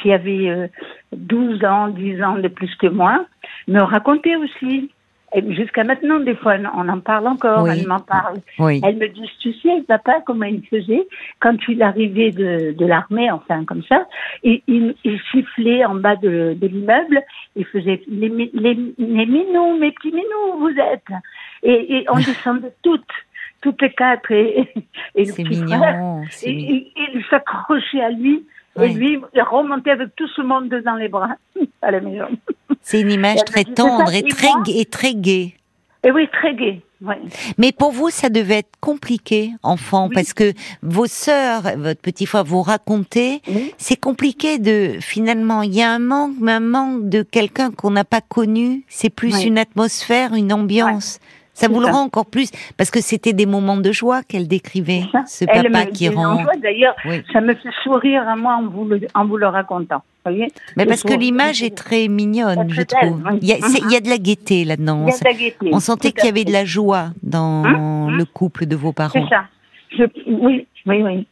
qui 0.00 0.12
avaient 0.12 0.48
euh, 0.48 0.68
12 1.12 1.64
ans, 1.64 1.88
10 1.88 2.22
ans 2.22 2.38
de 2.38 2.46
plus 2.48 2.72
que 2.76 2.86
moi, 2.86 3.24
me 3.66 3.80
racontaient 3.82 4.36
aussi. 4.36 4.90
Et 5.34 5.54
jusqu'à 5.54 5.84
maintenant, 5.84 6.18
des 6.18 6.34
fois, 6.34 6.56
on 6.76 6.88
en 6.88 6.98
parle 7.00 7.28
encore, 7.28 7.62
Oui. 7.62 7.70
elles 7.72 7.86
m'en 7.86 8.00
parlent. 8.00 8.40
oui. 8.58 8.80
Elles 8.84 8.96
me 8.96 9.08
disent, 9.08 9.30
tu 9.40 9.52
sais, 9.54 9.82
papa, 9.86 10.20
comment 10.26 10.46
il 10.46 10.66
faisait 10.66 11.06
quand 11.38 11.56
il 11.68 11.82
arrivait 11.82 12.30
de, 12.32 12.72
de 12.76 12.86
l'armée, 12.86 13.30
enfin 13.30 13.64
comme 13.64 13.82
ça, 13.84 14.06
il, 14.42 14.60
il, 14.66 14.94
il 15.04 15.20
sifflait 15.30 15.84
en 15.84 15.94
bas 15.94 16.16
de, 16.16 16.54
de 16.60 16.66
l'immeuble, 16.66 17.22
il 17.54 17.64
faisait 17.66 18.02
les, 18.08 18.28
les, 18.28 18.74
les 18.98 19.26
minous, 19.26 19.78
mes 19.78 19.92
petits 19.92 20.10
minous, 20.12 20.58
vous 20.58 20.74
êtes. 20.92 21.06
Et, 21.62 21.98
et 21.98 22.06
on 22.10 22.16
descendait 22.30 22.72
toutes, 22.82 23.04
toutes 23.60 23.80
les 23.82 23.92
quatre, 23.92 24.32
et, 24.32 24.68
et 25.14 25.24
le 25.26 25.32
C'est 25.32 25.44
petit 25.44 25.60
mignon. 25.62 26.22
et, 26.42 26.50
et- 26.50 26.92
et 26.96 27.06
il 27.14 27.24
s'accrochait 27.30 28.00
à 28.02 28.10
lui, 28.10 28.44
et 28.82 28.88
Oui. 28.88 28.94
lui, 28.94 29.20
il 29.34 29.42
remontait 29.42 29.90
avec 29.90 30.14
tout 30.16 30.28
ce 30.28 30.42
monde 30.42 30.68
dans 30.68 30.94
les 30.96 31.08
bras 31.08 31.36
à 31.82 31.90
la 31.90 32.00
maison. 32.00 32.26
C'est 32.82 33.00
une 33.00 33.10
image 33.10 33.44
très 33.44 33.64
tendre 33.64 34.12
et 34.12 34.18
et 34.18 34.22
très, 34.28 34.48
et 34.68 34.84
très 34.84 35.14
gaie. 35.14 35.54
Et 36.02 36.10
oui, 36.10 36.28
très 36.32 36.54
gai. 36.54 36.82
Ouais. 37.02 37.18
Mais 37.58 37.72
pour 37.72 37.92
vous, 37.92 38.10
ça 38.10 38.28
devait 38.28 38.58
être 38.58 38.72
compliqué, 38.80 39.52
enfant, 39.62 40.08
Oui. 40.08 40.14
parce 40.14 40.32
que 40.34 40.52
vos 40.82 41.06
sœurs, 41.06 41.62
votre 41.78 42.00
petit 42.00 42.26
frère, 42.26 42.44
vous 42.44 42.62
racontaient, 42.62 43.40
Oui. 43.48 43.72
c'est 43.78 43.96
compliqué 43.96 44.58
de, 44.58 44.96
finalement, 45.00 45.62
il 45.62 45.74
y 45.74 45.82
a 45.82 45.90
un 45.90 45.98
manque, 45.98 46.34
mais 46.40 46.52
un 46.52 46.60
manque 46.60 47.08
de 47.08 47.22
quelqu'un 47.22 47.70
qu'on 47.70 47.90
n'a 47.90 48.04
pas 48.04 48.20
connu. 48.22 48.84
C'est 48.88 49.10
plus 49.10 49.44
une 49.44 49.58
atmosphère, 49.58 50.34
une 50.34 50.52
ambiance. 50.52 51.20
Ça 51.60 51.68
vous 51.68 51.80
le 51.80 51.86
rend 51.86 52.02
encore 52.02 52.26
plus, 52.26 52.50
parce 52.76 52.90
que 52.90 53.00
c'était 53.00 53.32
des 53.32 53.46
moments 53.46 53.76
de 53.76 53.92
joie 53.92 54.22
qu'elle 54.22 54.48
décrivait, 54.48 55.02
ce 55.26 55.44
elle 55.48 55.70
papa 55.70 55.84
me 55.86 55.90
qui 55.90 56.08
rend. 56.08 56.44
D'ailleurs, 56.62 56.94
Oui. 57.04 57.22
ça 57.32 57.40
me 57.40 57.54
fait 57.54 57.68
sourire 57.82 58.28
à 58.28 58.36
moi 58.36 58.54
en 58.56 58.66
vous 58.66 58.84
le, 58.86 59.00
en 59.14 59.26
vous 59.26 59.36
le 59.36 59.46
racontant. 59.46 60.02
Voyez 60.24 60.48
Mais 60.76 60.84
parce 60.84 61.02
que 61.02 61.14
l'image 61.14 61.62
est 61.62 61.74
très 61.74 62.06
mignonne, 62.08 62.68
je 62.70 62.82
trouve. 62.82 63.22
Il 63.40 63.48
y 63.48 63.52
a, 63.52 63.56
c'est- 63.60 63.80
il 63.80 63.90
y 63.90 63.96
a 63.96 64.00
de 64.00 64.08
la 64.08 64.18
gaieté 64.18 64.64
là-dedans. 64.64 65.06
On 65.72 65.80
sentait 65.80 66.12
qu'il 66.12 66.26
y 66.26 66.28
avait 66.28 66.44
de 66.44 66.52
la 66.52 66.64
joie 66.64 67.08
dans 67.22 67.64
Hein? 67.64 68.10
Le 68.10 68.24
couple 68.24 68.66
de 68.66 68.76
vos 68.76 68.92
parents. 68.92 69.12
C'est 69.12 69.28
ça. 69.34 69.44
Je, 69.96 70.04
oui, 70.26 70.66
oui, 70.86 71.02
oui. 71.02 71.26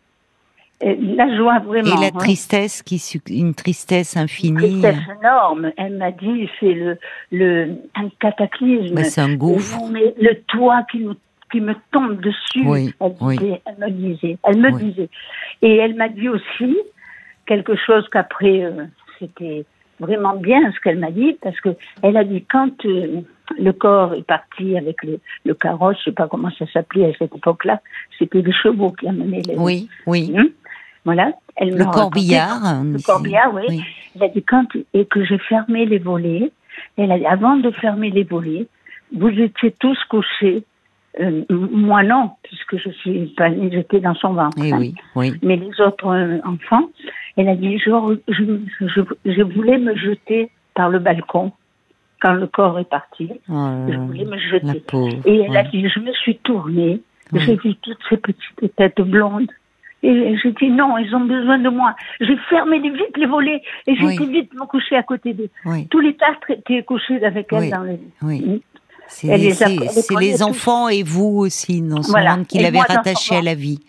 La 0.81 1.37
joie, 1.37 1.59
vraiment. 1.59 1.97
Et 1.97 2.01
la 2.01 2.07
hein. 2.07 2.19
tristesse, 2.19 2.83
qui 2.83 3.03
une 3.31 3.55
tristesse 3.55 4.17
infinie. 4.17 4.81
tristesse 4.81 4.97
énorme. 5.21 5.73
Elle 5.77 5.97
m'a 5.97 6.13
dit, 6.13 6.49
c'est 6.61 6.73
le, 6.73 6.99
le, 7.33 7.79
un 7.97 8.09
cataclysme. 8.21 8.95
Bah, 8.95 9.03
c'est 9.05 9.21
un 9.21 9.35
gouffre. 9.35 9.81
Mais 9.91 10.15
le 10.21 10.41
toit 10.47 10.85
qui 10.91 11.01
me, 11.01 11.15
qui 11.51 11.61
me 11.61 11.75
tombe 11.91 12.21
dessus. 12.21 12.65
Oui, 12.65 12.95
elle, 13.01 13.13
oui. 13.21 13.39
disait, 13.39 13.61
elle 13.67 13.79
me 13.79 13.91
disait. 13.91 14.39
Elle 14.45 14.59
me 14.59 14.71
Oui. 14.71 14.85
disait. 14.85 15.09
Et 15.63 15.77
elle 15.79 15.97
m'a 15.97 16.09
dit 16.09 16.29
aussi 16.29 16.77
quelque 17.47 17.75
chose 17.75 18.09
qu'après, 18.13 18.63
euh, 18.63 18.85
c'était 19.19 19.65
vraiment 19.99 20.37
bien 20.37 20.61
ce 20.73 20.81
qu'elle 20.81 20.99
m'a 20.99 21.11
dit, 21.11 21.37
parce 21.43 21.61
que 21.61 21.71
elle 22.03 22.17
a 22.17 22.23
dit 22.23 22.45
quand 22.49 22.85
euh, 22.85 23.23
le 23.59 23.73
corps 23.73 24.15
est 24.15 24.23
parti 24.23 24.77
avec 24.77 25.03
le, 25.03 25.19
le 25.45 25.55
carrosse, 25.55 25.97
je 25.99 26.11
sais 26.11 26.13
pas 26.13 26.29
comment 26.29 26.51
ça 26.57 26.67
s'appelait 26.73 27.07
à 27.07 27.13
cette 27.19 27.35
époque-là, 27.35 27.81
c'était 28.17 28.43
les 28.43 28.53
chevaux 28.53 28.93
qui 28.93 29.09
amenaient 29.09 29.43
les. 29.45 29.57
Oui, 29.57 29.89
oui. 30.07 30.33
Hum, 30.37 30.51
Voilà. 31.09 31.33
Elle 31.57 31.71
Le 31.71 31.85
raconté- 31.85 31.99
corbillard. 31.99 32.83
Le 32.85 33.03
corbillard, 33.03 33.55
oui. 33.55 33.81
Elle 34.15 34.23
a 34.25 34.29
dit 34.29 34.43
quand 34.43 34.67
et 34.93 35.07
que 35.07 35.25
j'ai 35.25 35.39
fermé 35.39 35.87
les 35.87 35.99
volets. 35.99 36.51
Elle 36.99 37.11
a 37.13 37.19
dit 37.19 37.25
avant 37.27 37.57
de 37.57 37.71
fermer 37.71 38.11
les 38.11 38.25
volets, 38.25 38.67
vous 39.17 39.29
étiez 39.31 39.71
tous 39.81 39.99
couchés. 40.11 40.65
Euh, 41.19 41.45
moi 41.51 42.03
non, 42.03 42.33
puisque 42.43 42.77
je 42.77 42.91
suis 42.91 43.27
pas 43.39 43.49
j'étais 43.73 44.01
dans 44.01 44.15
son 44.15 44.35
ventre. 44.35 44.59
Eh 44.63 44.71
hein. 44.73 44.79
oui, 44.81 44.95
oui. 45.17 45.33
Mais 45.43 45.57
les 45.57 45.81
autres 45.81 46.09
euh, 46.15 46.39
enfants, 46.45 46.91
elle 47.39 47.49
a 47.49 47.57
dit 47.57 47.79
je, 47.79 47.91
je, 48.29 48.45
je, 48.95 49.01
je 49.25 49.43
voulais 49.43 49.79
me 49.79 49.97
jeter 49.97 50.51
par 50.75 50.91
le 50.91 50.99
balcon 50.99 51.53
quand 52.21 52.35
le 52.35 52.47
corps 52.49 52.79
est 52.79 52.89
parti. 52.99 53.31
Oh 53.49 53.69
Je 53.91 53.97
voulais 53.97 54.25
me 54.27 54.37
jeter. 54.39 54.81
pauvre. 54.87 55.17
Et 55.25 55.39
elle 55.41 55.57
a 55.57 55.63
dit, 55.65 55.89
je 55.89 56.01
me 56.01 56.13
suis 56.13 56.37
tournée, 56.39 57.01
Oui. 57.33 57.41
j'ai 57.45 57.57
vu 57.57 57.75
toutes 57.77 57.99
ces 58.11 58.17
petites 58.19 58.77
têtes 58.77 59.01
blondes. 59.01 59.51
Et 60.03 60.37
j'ai 60.43 60.53
dit, 60.53 60.71
non, 60.71 60.97
ils 60.99 61.13
ont 61.15 61.25
besoin 61.25 61.59
de 61.59 61.69
moi. 61.69 61.95
J'ai 62.21 62.37
fermé 62.49 62.79
les- 62.79 62.91
vite 62.91 63.17
les 63.17 63.27
volets 63.27 63.61
et 63.87 63.97
j'ai 63.97 64.05
Oui. 64.07 64.17
vite 64.31 64.55
me 64.55 64.65
coucher 64.67 64.95
à 64.97 65.03
côté 65.03 65.33
d'eux. 65.35 65.51
Oui, 65.65 65.89
Tous 65.89 65.99
les 66.01 66.15
quatre 66.15 66.51
étaient 66.51 66.85
couchés 66.85 67.25
avec 67.25 67.49
elle 67.53 67.59
Oui. 67.61 67.71
dans 67.71 67.83
le 67.83 67.93
lit. 67.93 68.13
oui. 68.23 68.63
C'est 69.11 69.37
les 70.21 70.43
enfants 70.43 70.89
et 70.89 71.03
vous 71.03 71.39
aussi 71.39 71.81
dans 71.81 72.03
ce 72.03 72.11
Voilà. 72.11 72.37
monde 72.37 72.47
qu'il 72.47 72.61
Et 72.61 72.67
avait 72.67 72.77
moi 72.77 72.85
dans 72.89 72.95
son 72.95 72.99
rattaché 73.01 73.37
à 73.37 73.43
la 73.43 73.55
vie. 73.55 73.81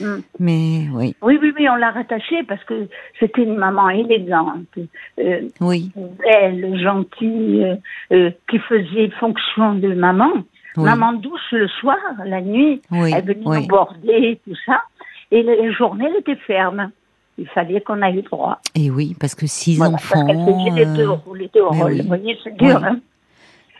Mm. 0.00 0.06
Mais 0.40 0.80
oui, 0.92 1.14
Oui, 1.22 1.38
oui, 1.40 1.52
oui, 1.56 1.68
on 1.68 1.76
l'a 1.76 1.92
rattachée 1.92 2.42
parce 2.42 2.62
que 2.64 2.88
c'était 3.20 3.42
une 3.44 3.54
maman 3.56 3.88
élégante, 3.90 4.66
euh, 5.20 5.42
oui, 5.60 5.92
belle, 6.18 6.76
gentille, 6.82 7.62
euh, 7.64 7.76
euh, 8.12 8.30
qui 8.50 8.58
faisait 8.58 9.10
fonction 9.20 9.74
de 9.76 9.94
maman. 9.94 10.32
oui. 10.76 10.82
Maman 10.84 11.12
douce 11.12 11.40
le 11.52 11.68
soir, 11.68 11.96
la 12.26 12.40
nuit, 12.40 12.82
Oui, 12.90 13.12
elle 13.14 13.24
venait 13.24 13.40
oui. 13.46 13.60
nous 13.60 13.66
border, 13.68 14.40
tout 14.44 14.56
ça. 14.66 14.82
Et 15.30 15.42
les 15.42 15.72
journées, 15.72 16.06
elle 16.08 16.20
était 16.20 16.40
ferme. 16.46 16.90
Il 17.36 17.48
fallait 17.48 17.80
qu'on 17.80 18.00
aille 18.02 18.22
droit. 18.22 18.60
Et 18.76 18.90
oui, 18.90 19.16
parce 19.18 19.34
que 19.34 19.46
six 19.46 19.76
Voilà, 19.76 19.94
enfants. 19.94 20.24
Parce 20.26 20.38
les 20.76 20.84
deux, 20.86 21.08
euh, 21.08 21.16
les 21.36 21.48
deux 21.52 21.60
mais 21.72 21.80
rôles. 21.82 21.92
oui. 21.92 22.00
Vous 22.02 22.06
voyez, 22.08 22.38
c'est 22.44 22.56
dur. 22.56 22.78
Oui. 22.80 22.84
Hein 22.88 23.00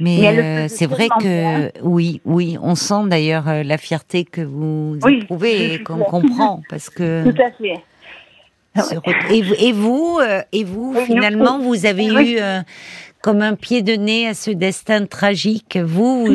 Mais, 0.00 0.26
euh, 0.26 0.66
c'est 0.68 0.86
vrai 0.86 1.06
que 1.20 1.70
oui, 1.82 2.20
oui, 2.24 2.58
on 2.60 2.74
sent 2.74 3.06
d'ailleurs 3.06 3.48
euh, 3.48 3.62
la 3.62 3.78
fierté 3.78 4.24
que 4.24 4.40
vous 4.40 4.98
Oui, 5.04 5.20
éprouvez 5.22 5.74
et 5.74 5.82
qu'on 5.84 5.98
comprend 6.00 6.62
parce 6.68 6.90
que 6.90 7.30
Tout 7.30 7.40
à 7.40 7.50
fait. 7.52 7.80
et, 9.30 9.42
vous- 9.42 9.54
et 9.60 9.72
vous 10.64 10.94
et 10.96 11.04
finalement 11.06 11.60
vous 11.60 11.86
avez 11.86 12.06
eu 12.06 12.38
comme 13.24 13.40
un 13.40 13.54
pied 13.54 13.80
de 13.80 13.94
nez 13.94 14.28
à 14.28 14.34
ce 14.34 14.50
destin 14.50 15.06
tragique. 15.06 15.78
Vous 15.82 16.26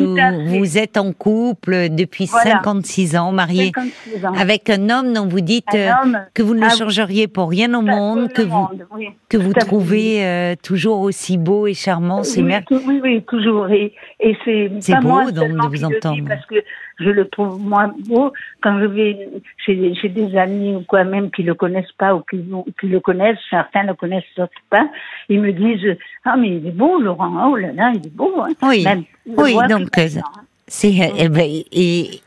vous 0.48 0.76
êtes 0.76 0.96
en 0.96 1.12
couple 1.12 1.88
depuis 1.88 2.26
Voilà. 2.26 2.50
56 2.64 3.16
ans, 3.16 3.30
marié 3.30 3.70
56 3.76 4.26
ans. 4.26 4.32
avec 4.36 4.68
un 4.70 4.90
homme 4.90 5.12
dont 5.12 5.28
vous 5.28 5.40
dites 5.40 5.66
euh, 5.76 5.88
homme, 6.02 6.18
que 6.34 6.42
vous 6.42 6.56
ne 6.56 6.64
ah 6.64 6.70
changeriez 6.70 7.28
pour 7.28 7.48
rien 7.48 7.72
au 7.74 7.82
monde, 7.82 8.32
que 8.32 8.42
vous 8.42 8.68
oui. 8.92 9.10
que 9.28 9.36
vous 9.36 9.52
trouvez 9.52 10.24
euh, 10.26 10.56
toujours 10.60 10.98
aussi 11.02 11.38
beau 11.38 11.68
et 11.68 11.74
charmant. 11.74 12.24
C'est 12.24 12.40
oui, 12.40 12.48
mer- 12.48 12.64
oui, 12.68 13.00
oui, 13.00 13.22
toujours. 13.22 13.68
Et, 13.68 13.94
et 14.18 14.36
c'est 14.44 14.92
pas 14.92 15.00
beau, 15.00 15.08
moi 15.10 15.30
donc, 15.30 15.52
de 15.52 15.68
vous 15.68 15.84
entendre. 15.84 16.24
Parce 16.26 16.44
que 16.46 16.56
je 17.00 17.10
le 17.10 17.28
trouve 17.28 17.60
moi 17.60 17.92
beau 18.08 18.32
quand 18.62 18.78
je 18.80 18.86
vais 18.86 19.28
chez, 19.64 19.94
chez 19.94 20.08
des 20.08 20.36
amis 20.36 20.76
ou 20.76 20.82
quoi 20.82 21.04
même 21.04 21.30
qui 21.30 21.42
le 21.42 21.54
connaissent 21.54 21.92
pas 21.98 22.14
ou 22.14 22.20
qui, 22.20 22.44
qui 22.78 22.86
le 22.86 23.00
connaissent, 23.00 23.38
certains 23.48 23.84
le 23.84 23.94
connaissent, 23.94 24.24
d'autres 24.36 24.52
pas. 24.68 24.88
Ils 25.28 25.40
me 25.40 25.52
disent 25.52 25.96
ah 26.24 26.36
mais 26.36 26.56
il 26.56 26.66
est 26.66 26.72
beau 26.72 27.00
Laurent, 27.00 27.50
oh 27.50 27.56
là 27.56 27.72
là 27.72 27.92
il 27.94 28.06
est 28.06 28.14
beau. 28.14 28.32
Hein. 28.40 28.50
Oui, 28.62 28.84
Même, 28.84 29.04
oui, 29.26 29.56
donc, 29.68 29.96
euh, 29.98 30.08
hein. 30.18 30.42
C'est 30.72 30.92
eh 31.18 31.28
ben, 31.28 31.50
et 31.72 32.20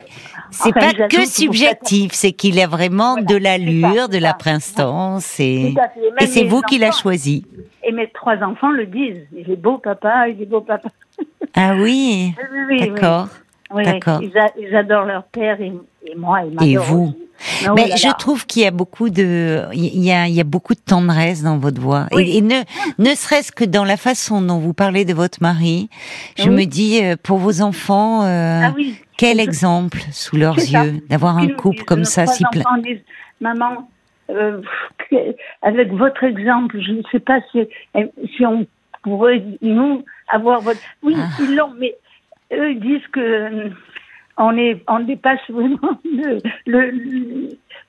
c'est 0.52 0.76
Enfin, 0.76 0.92
pas 0.92 1.08
que 1.08 1.26
subjectif, 1.26 2.12
c'est 2.12 2.34
qu'il 2.34 2.60
a 2.60 2.68
vraiment 2.68 3.14
Voilà, 3.14 3.26
de 3.26 3.36
l'allure, 3.38 4.10
de 4.10 4.18
la 4.18 4.34
prestance 4.34 5.40
et 5.40 5.74
c'est 6.20 6.44
vous 6.44 6.62
qui 6.62 6.78
l'a 6.78 6.92
choisi. 6.92 7.46
Et 7.86 7.94
mes 7.94 8.10
trois 8.10 8.38
enfants 8.44 8.72
le 8.72 8.86
disent. 8.86 9.26
Il 9.36 9.50
est 9.50 9.56
beau 9.56 9.78
papa, 9.78 10.28
il 10.28 10.42
est 10.42 10.46
beau 10.46 10.60
papa. 10.60 10.90
Ah 11.56 11.76
oui, 11.78 12.34
Oui, 12.38 12.44
oui, 12.52 12.60
oui, 12.70 12.90
d'accord. 12.90 13.28
oui. 13.32 13.43
Oui, 13.74 13.84
d'accord. 13.84 14.22
Ils, 14.22 14.76
adorent 14.76 15.06
leur 15.06 15.24
père 15.24 15.60
et, 15.62 15.74
et 16.06 16.16
moi. 16.16 16.42
Ils 16.62 16.74
Et 16.74 16.78
vous. 16.78 17.14
Mais 17.76 17.90
oh 17.92 17.96
je 17.98 18.18
trouve 18.18 18.46
qu'il 18.46 18.64
y 18.64 18.66
a 18.66 18.72
beaucoup 18.72 19.10
de, 19.10 19.64
il 19.74 20.02
y 20.04 20.12
a, 20.12 20.28
il 20.28 20.34
y 20.34 20.40
a 20.40 20.46
beaucoup 20.46 20.76
de 20.76 20.80
tendresse 20.80 21.44
dans 21.44 21.58
votre 21.58 21.82
voix. 21.82 22.06
Oui. 22.14 22.24
Et, 22.30 22.38
et 22.38 22.42
ne, 22.42 22.62
ne 23.00 23.16
serait-ce 23.16 23.52
que 23.52 23.66
dans 23.66 23.84
la 23.84 23.98
façon 23.98 24.42
dont 24.42 24.60
vous 24.60 24.74
parlez 24.74 25.04
de 25.04 25.14
votre 25.14 25.40
mari, 25.42 25.90
je 26.38 26.50
Oui. 26.50 26.56
me 26.56 26.66
dis, 26.66 27.04
euh, 27.04 27.16
pour 27.22 27.40
vos 27.40 27.62
enfants, 27.62 28.24
euh, 28.24 28.62
Ah 28.64 28.74
quel 29.18 29.40
exemple 29.40 30.00
sous 30.12 30.38
leurs 30.38 30.58
yeux 30.58 31.02
d'avoir 31.10 31.38
un 31.38 31.48
couple 31.50 31.84
comme 31.84 32.06
ça 32.06 32.26
si 32.28 32.44
plein. 32.52 32.64
Maman, 33.42 33.90
euh, 34.30 34.62
avec 35.62 35.92
votre 35.92 36.24
exemple, 36.24 36.80
je 36.82 36.92
ne 36.94 37.02
sais 37.12 37.20
pas 37.20 37.40
si, 37.52 37.60
si 38.36 38.46
on 38.46 38.66
pourrait, 39.04 39.44
nous, 39.62 40.04
avoir 40.30 40.62
votre. 40.62 40.80
Oui, 41.04 41.14
Ah. 41.18 41.28
ils 41.42 41.56
l'ont, 41.56 41.74
mais 41.78 41.96
eux 42.58 42.72
ils 42.72 42.80
disent 42.80 43.08
que 43.12 43.20
euh, 43.20 43.70
on, 44.38 44.58
est, 44.58 44.82
on 44.88 45.00
dépasse 45.02 45.40
vraiment 45.50 46.00
le, 46.66 46.92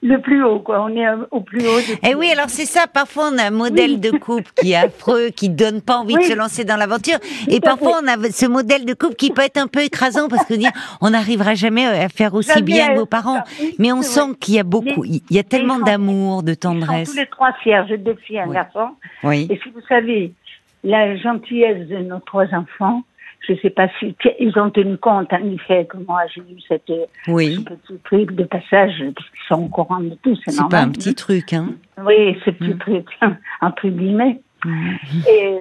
le, 0.02 0.18
plus 0.20 0.44
haut, 0.44 0.58
quoi. 0.60 0.82
On 0.84 0.94
est 0.94 1.06
euh, 1.06 1.16
au 1.30 1.40
plus 1.40 1.60
haut. 1.60 1.78
de- 1.80 1.98
Eh 2.06 2.14
oui, 2.14 2.30
alors 2.30 2.50
c'est 2.50 2.66
ça. 2.66 2.86
Parfois, 2.86 3.30
on 3.32 3.38
a 3.38 3.44
un 3.44 3.50
modèle 3.50 3.92
Oui. 3.92 3.98
de 3.98 4.10
couple 4.10 4.50
qui 4.60 4.72
est 4.72 4.76
affreux, 4.76 5.28
qui 5.34 5.48
donne 5.48 5.80
pas 5.80 5.96
envie 5.96 6.16
de 6.16 6.20
se 6.22 6.34
lancer 6.34 6.64
dans 6.64 6.76
l'aventure. 6.76 7.16
Et 7.48 7.60
parfois, 7.60 8.00
on 8.02 8.06
a 8.06 8.30
ce 8.30 8.44
modèle 8.46 8.84
de 8.84 8.92
couple 8.92 9.14
qui 9.14 9.30
peut 9.30 9.40
être 9.42 9.56
un 9.56 9.66
peu 9.68 9.80
écrasant 9.80 10.28
parce 10.28 10.44
que 10.44 10.54
on 11.00 11.10
n'arrivera 11.10 11.54
jamais 11.54 11.86
à 11.86 12.10
faire 12.10 12.34
aussi 12.34 12.62
bien 12.62 12.92
que 12.92 12.98
vos 12.98 13.06
parents. 13.06 13.42
Oui, 13.60 13.74
Mais 13.78 13.92
on 13.92 14.02
sent 14.02 14.34
qu'il 14.38 14.54
y 14.54 14.58
a 14.58 14.64
beaucoup, 14.64 15.04
il 15.06 15.22
y 15.30 15.38
a 15.38 15.42
tellement 15.44 15.78
d'amour, 15.78 16.42
de 16.42 16.50
Ils 16.52 16.54
sont 16.54 16.60
tendresse. 16.60 17.10
tous 17.10 17.16
les 17.16 17.26
trois 17.26 17.52
fiers. 17.62 17.82
J'ai 17.88 17.96
deux 17.96 18.16
filles, 18.16 18.40
un 18.40 18.52
garçon. 18.52 18.88
Oui. 19.22 19.46
Et 19.50 19.58
si 19.62 19.70
vous 19.70 19.80
savez 19.88 20.34
la 20.82 21.16
gentillesse 21.16 21.88
de 21.88 21.96
nos 21.98 22.18
trois 22.20 22.44
enfants, 22.52 23.02
je 23.48 23.54
sais 23.60 23.70
pas 23.70 23.88
si 23.98 24.14
ils 24.40 24.58
ont 24.58 24.70
tenu 24.70 24.96
compte 24.98 25.32
en 25.32 25.44
effet 25.52 25.86
que 25.86 25.96
moi 25.98 26.20
j'ai 26.34 26.40
eu 26.42 26.60
cette 26.68 26.90
Oui. 27.28 27.54
ce 27.56 27.60
petit 27.74 27.98
truc 28.04 28.32
de 28.32 28.44
passage 28.44 28.92
parce 29.14 29.28
qu'ils 29.30 29.46
sont 29.48 29.62
au 29.64 29.68
courant 29.68 30.00
de 30.00 30.14
tout, 30.22 30.34
c'est 30.44 30.50
C'est 30.50 30.60
normal. 30.60 30.70
pas 30.70 30.86
un 30.86 30.90
petit 30.90 31.14
truc, 31.14 31.52
hein. 31.52 31.70
Oui, 32.04 32.38
ce 32.44 32.50
petit 32.50 32.74
Mm. 32.74 32.78
truc 32.78 33.06
entre 33.60 33.88
guillemets. 33.88 34.40
Mm. 34.64 34.92
Et, 35.28 35.58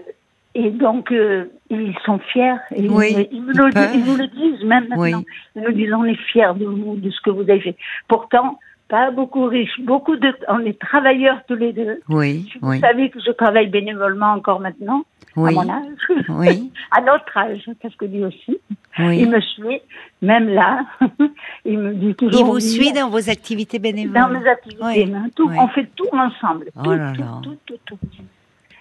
et 0.55 0.69
donc, 0.69 1.11
euh, 1.11 1.45
ils 1.69 1.95
sont 2.05 2.19
fiers. 2.19 2.55
Et 2.75 2.87
Oui, 2.87 3.13
ils, 3.31 3.37
ils 3.37 3.41
nous 3.41 3.53
le, 3.65 3.71
peuvent. 3.71 3.89
ils 3.95 4.05
nous 4.05 4.15
le 4.17 4.27
disent 4.27 4.63
même 4.63 4.87
maintenant. 4.87 5.01
Oui. 5.19 5.25
Ils 5.55 5.61
nous 5.63 5.71
disent 5.73 5.93
on 5.93 6.05
est 6.05 6.15
fiers 6.31 6.53
de 6.55 6.65
vous, 6.65 6.95
de 6.95 7.09
ce 7.09 7.19
que 7.21 7.31
vous 7.31 7.41
avez 7.41 7.59
fait. 7.59 7.75
Pourtant, 8.07 8.59
pas 8.87 9.11
beaucoup 9.11 9.45
riches, 9.45 9.79
beaucoup 9.81 10.15
de. 10.15 10.33
On 10.47 10.59
est 10.59 10.79
travailleurs 10.79 11.39
tous 11.47 11.55
les 11.55 11.73
deux. 11.73 12.01
Oui, 12.09 12.49
Vous 12.61 12.69
oui, 12.69 12.79
savez 12.79 13.09
que 13.09 13.19
je 13.19 13.31
travaille 13.31 13.67
bénévolement 13.67 14.33
encore 14.33 14.59
maintenant, 14.59 15.03
oui, 15.35 15.49
à 15.51 15.63
mon 15.63 15.69
âge, 15.69 16.25
oui, 16.29 16.71
à 16.91 17.01
notre 17.01 17.37
âge, 17.37 17.69
parce 17.81 17.95
que 17.95 18.05
lui 18.05 18.23
aussi. 18.23 18.59
Il 18.99 19.05
oui. 19.05 19.25
me 19.25 19.41
suit, 19.41 19.81
même 20.21 20.49
là. 20.49 20.85
il 21.65 21.79
me 21.79 21.93
dit 21.93 22.13
toujours. 22.15 22.39
Il 22.39 22.45
vous 22.45 22.59
suit 22.59 22.93
dans 22.93 23.09
vos 23.09 23.29
activités 23.29 23.79
dans 23.79 23.83
bénévoles. 23.83 24.39
mes 24.39 24.47
activités. 24.47 24.83
Oui, 24.83 25.13
hein, 25.15 25.27
tout. 25.35 25.49
On 25.57 25.67
fait 25.69 25.89
tout 25.95 26.09
ensemble. 26.11 26.67
Oh 26.77 26.83
tout, 26.83 26.91
là 26.91 27.13
tout, 27.15 27.21
là. 27.21 27.39
tout, 27.41 27.57
tout, 27.65 27.79
tout. 27.85 27.97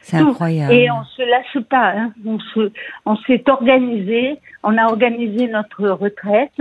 C'est 0.03 0.19
incroyable. 0.19 0.73
Et 0.73 0.91
on 0.91 1.05
se 1.05 1.23
lâche 1.23 1.65
pas. 1.69 1.93
Hein. 1.97 2.13
On 2.27 2.39
se, 2.39 2.73
on 3.07 3.17
s'est 3.17 3.45
organisé. 3.49 4.39
On 4.63 4.77
a 4.77 4.85
organisé 4.87 5.49
notre 5.49 5.89
retraite 5.89 6.61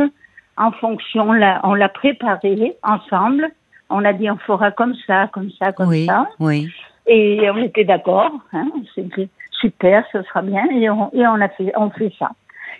en 0.62 0.72
fonction. 0.72 1.32
Là, 1.34 1.60
on 1.63 1.74
l'a 1.74 1.89
préparée 1.89 2.75
ensemble. 2.84 3.50
On 3.89 4.06
a 4.06 4.13
dit 4.13 4.30
on 4.30 4.38
fera 4.38 4.72
comme 4.72 4.96
ça, 5.08 5.27
comme 5.34 5.50
ça, 5.60 5.72
comme 5.74 5.89
Oui, 5.89 6.06
ça. 6.06 6.27
oui. 6.39 6.70
Et 7.08 7.50
on 7.50 7.58
était 7.58 7.84
d'accord. 7.84 8.32
Hein. 8.53 8.68
On 8.75 8.84
s'est 8.96 9.08
dit 9.18 9.30
super, 9.60 10.06
ce 10.12 10.22
sera 10.24 10.41
bien. 10.41 10.65
Et 10.72 10.89
on, 10.89 11.12
et 11.13 11.25
on 11.27 11.41
a 11.41 11.50
fait, 11.50 11.72
on 11.75 11.89
fait 11.89 12.13
ça. 12.18 12.30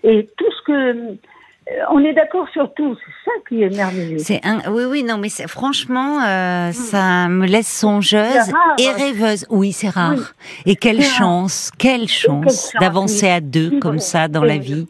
Et 0.04 0.30
tout 0.38 0.52
ce 0.52 0.62
que, 0.64 1.18
on 1.92 2.00
est 2.04 2.14
d'accord 2.14 2.48
sur 2.52 2.74
tout. 2.74 2.96
C'est 2.96 3.12
ça 3.26 3.32
qui 3.48 3.64
est 3.64 3.70
merveilleux. 3.76 4.18
C'est 4.18 4.42
un... 4.46 4.60
Oui, 4.72 4.84
oui, 4.86 5.04
non, 5.04 5.18
mais 5.18 5.30
c'est- 5.30 5.48
franchement, 5.48 6.22
euh, 6.24 6.72
ça 6.72 7.28
me 7.30 7.46
laisse 7.46 7.68
songeuse 7.72 8.52
et 8.80 8.90
rêveuse. 8.90 9.46
Oui, 9.50 9.72
c'est 9.72 9.90
rare. 9.90 10.14
Oui. 10.16 10.24
Et 10.66 10.76
quelle 10.76 10.98
rare. 11.02 11.06
chance, 11.10 11.72
quelle 11.78 12.08
chance 12.08 12.72
d'avancer 12.80 13.28
oui. 13.28 13.32
à 13.32 13.40
deux 13.42 13.70
Oui, 13.74 13.80
comme 13.80 14.00
ça 14.00 14.28
dans 14.28 14.44
la 14.44 14.58
vie. 14.58 14.88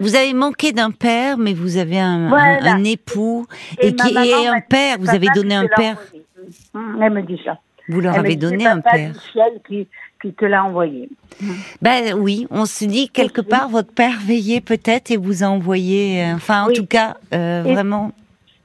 vous 0.00 0.16
avez 0.16 0.32
manqué 0.34 0.72
d'un 0.72 0.90
père, 0.90 1.36
mais 1.38 1.52
vous 1.52 1.76
avez 1.76 2.00
un, 2.00 2.26
un- 2.26 2.28
Voilà. 2.28 2.72
un 2.72 2.84
époux 2.84 3.46
Et 3.78 3.94
qui 3.94 4.16
est 4.16 4.46
un 4.48 4.60
père. 4.60 4.96
Vous 4.98 5.10
avez 5.10 5.28
donné 5.34 5.54
un 5.54 5.66
père. 5.68 5.96
Hum, 6.74 6.98
Elle 7.02 7.12
me 7.12 7.22
dit 7.22 7.40
ça. 7.44 7.58
Vous 7.88 8.00
leur 8.00 8.14
Elle 8.14 8.20
avez 8.20 8.36
donné 8.36 8.66
un 8.66 8.80
père. 8.80 9.12
du 9.12 9.18
ciel 9.32 9.52
qui, 9.66 9.86
qui 10.20 10.32
te 10.34 10.44
l'a 10.44 10.64
envoyé. 10.64 11.08
Ben 11.80 12.14
oui, 12.14 12.46
on 12.50 12.64
se 12.66 12.84
dit 12.84 13.08
quelque 13.08 13.40
part 13.40 13.68
votre 13.68 13.92
père 13.92 14.18
veillait 14.24 14.60
peut-être 14.60 15.10
et 15.10 15.16
vous 15.16 15.42
a 15.42 15.46
envoyé. 15.46 16.22
euh, 16.24 16.34
Enfin, 16.34 16.64
en 16.64 16.68
Oui. 16.68 16.74
tout 16.74 16.86
cas, 16.86 17.16
euh, 17.34 17.64
Et- 17.64 17.72
vraiment. 17.74 18.12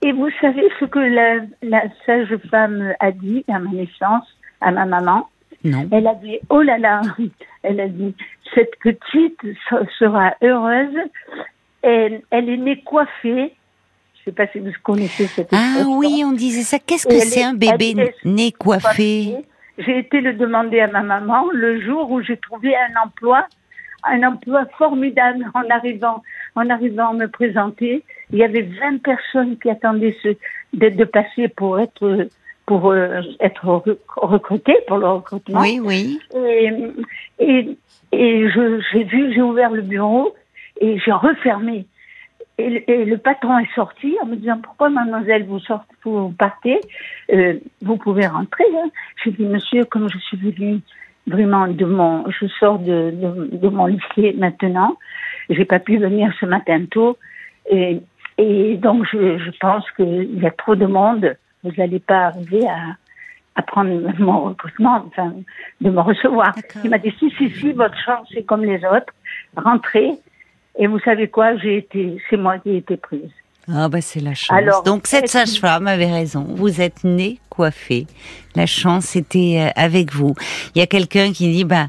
Et 0.02 0.12
vous 0.12 0.30
savez 0.42 0.64
ce 0.80 0.86
que 0.86 1.00
la, 1.00 1.38
la 1.64 1.84
sage 2.06 2.36
femme 2.52 2.94
a 3.00 3.12
dit 3.12 3.44
à 3.48 3.58
ma 3.60 3.72
naissance, 3.72 4.26
à 4.62 4.72
ma 4.72 4.86
maman? 4.86 5.28
Non. 5.64 5.88
Elle 5.92 6.06
a 6.06 6.14
dit, 6.16 6.38
oh 6.50 6.62
là 6.62 6.78
là, 6.78 7.02
elle 7.64 7.80
a 7.80 7.88
dit, 7.88 8.14
cette 8.54 8.72
petite 8.84 9.40
se- 9.70 9.88
sera 9.98 10.36
heureuse. 10.44 10.96
Elle, 11.82 12.22
elle 12.30 12.50
est 12.50 12.58
née 12.58 12.82
coiffée. 12.84 13.54
Je 14.20 14.26
sais 14.26 14.36
pas 14.36 14.48
si 14.52 14.60
vous 14.60 14.72
connaissez 14.84 15.28
cette 15.28 15.50
Ah 15.52 15.58
expression. 15.78 15.98
oui, 15.98 16.24
on 16.26 16.34
disait 16.34 16.62
ça. 16.64 16.78
Qu'est-ce 16.80 17.08
que 17.08 17.20
c'est 17.20 17.40
est- 17.42 17.44
un 17.44 17.54
bébé 17.54 17.96
né 18.26 18.52
coiffé? 18.52 19.36
J'ai 19.78 20.00
été 20.00 20.22
le 20.22 20.34
demander 20.34 20.80
à 20.80 20.88
ma 20.88 21.02
maman 21.02 21.46
le 21.52 21.82
jour 21.82 22.10
où 22.12 22.22
j'ai 22.22 22.38
trouvé 22.38 22.74
un 22.76 23.02
emploi, 23.04 23.46
un 24.04 24.24
emploi 24.24 24.66
formidable 24.78 25.46
en 25.54 25.70
arrivant, 25.70 26.24
en 26.56 26.70
arrivant 26.70 27.10
à 27.10 27.14
me 27.14 27.28
présenter. 27.28 28.04
Il 28.32 28.40
y 28.40 28.44
avait 28.44 28.62
20 28.62 29.02
personnes 29.04 29.58
qui 29.58 29.70
attendaient 29.70 30.16
ce, 30.24 30.30
de, 30.74 30.90
de 30.90 31.04
passer 31.04 31.48
pour 31.50 31.80
être, 31.80 32.28
pour 32.66 32.92
euh, 32.92 33.22
être 33.42 33.66
re- 33.66 33.98
recrutées 34.16 34.78
pour 34.88 34.98
le 34.98 35.08
recrutement. 35.08 35.60
Oui, 35.62 35.80
oui. 35.82 36.20
Et, 36.36 36.70
et, 37.40 37.78
et 38.14 38.50
j'ai 38.92 39.04
vu, 39.04 39.34
j'ai 39.34 39.42
ouvert 39.42 39.72
le 39.72 39.82
bureau 39.82 40.34
et 40.80 40.98
j'ai 41.00 41.12
refermé. 41.12 41.86
Et, 42.58 42.70
le- 42.70 42.90
et 42.90 43.06
le 43.06 43.18
patron 43.18 43.58
est 43.60 43.74
sorti 43.76 44.16
en 44.22 44.28
me 44.28 44.36
disant 44.38 44.60
pourquoi 44.62 44.90
mademoiselle 44.90 45.46
vous 45.46 45.60
sortez, 45.60 45.94
vous 46.04 46.30
partez, 46.32 46.80
Euh, 47.34 47.56
vous 47.82 47.98
pouvez 47.98 48.28
rentrer. 48.28 48.64
Hein. 48.78 48.90
J'ai 49.24 49.32
dit 49.32 49.44
monsieur 49.46 49.84
comme 49.86 50.08
je 50.10 50.18
suis 50.20 50.38
venue 50.38 50.80
vraiment 51.28 51.68
de 51.68 51.86
mon, 51.86 52.30
je 52.30 52.46
sors 52.60 52.80
de, 52.80 53.12
de, 53.22 53.58
de 53.58 53.68
mon 53.70 53.88
lycée 53.88 54.34
maintenant, 54.38 54.96
j'ai 55.50 55.66
pas 55.66 55.80
pu 55.80 55.98
venir 55.98 56.32
ce 56.40 56.46
matin 56.46 56.86
tôt 56.90 57.18
et, 57.70 58.00
et 58.38 58.78
donc 58.78 59.06
je, 59.12 59.38
je 59.40 59.52
pense 59.60 59.84
qu'il 59.96 60.40
y 60.40 60.46
a 60.46 60.52
trop 60.52 60.76
de 60.76 60.86
monde, 60.86 61.36
vous 61.64 61.72
n'allez 61.78 62.00
pas 62.00 62.26
arriver 62.28 62.68
à, 62.68 62.96
à 63.56 63.62
prendre 63.64 63.90
mon 64.20 64.40
recrutement, 64.50 65.04
enfin 65.08 65.34
de 65.82 65.90
me 65.90 66.00
recevoir. 66.00 66.54
Il 66.84 66.90
m'a 66.92 67.00
dit 67.00 67.14
si 67.20 67.32
si 67.32 67.50
si 67.50 67.72
votre 67.74 67.98
chance 68.06 68.28
c'est 68.34 68.44
comme 68.44 68.64
les 68.64 68.78
autres, 68.86 69.12
rentrez. 69.58 70.12
Et 70.78 70.88
vous 70.88 71.00
savez 71.00 71.30
quoi, 71.30 71.56
j'ai 71.58 71.78
été, 71.78 72.18
c'est 72.30 72.38
moi 72.38 72.60
qui 72.60 72.72
ai 72.72 72.78
été 72.78 72.98
prise. 72.98 73.32
Ah 73.68 73.90
bah 73.90 74.02
c'est 74.02 74.20
la 74.20 74.36
chance. 74.36 74.56
Alors, 74.56 74.84
Donc 74.84 75.08
cette 75.08 75.28
sage-femme 75.28 75.88
avait 75.88 76.12
raison. 76.12 76.46
Vous 76.50 76.82
êtes 76.82 77.04
né 77.04 77.40
coiffé. 77.50 78.06
La 78.56 78.68
chance 78.68 79.16
était 79.16 79.58
euh, 79.60 79.72
avec 79.76 80.14
vous. 80.14 80.36
Il 80.76 80.80
y 80.80 80.82
a 80.82 80.88
quelqu'un 80.88 81.32
qui 81.32 81.52
dit 81.52 81.64
bah 81.64 81.88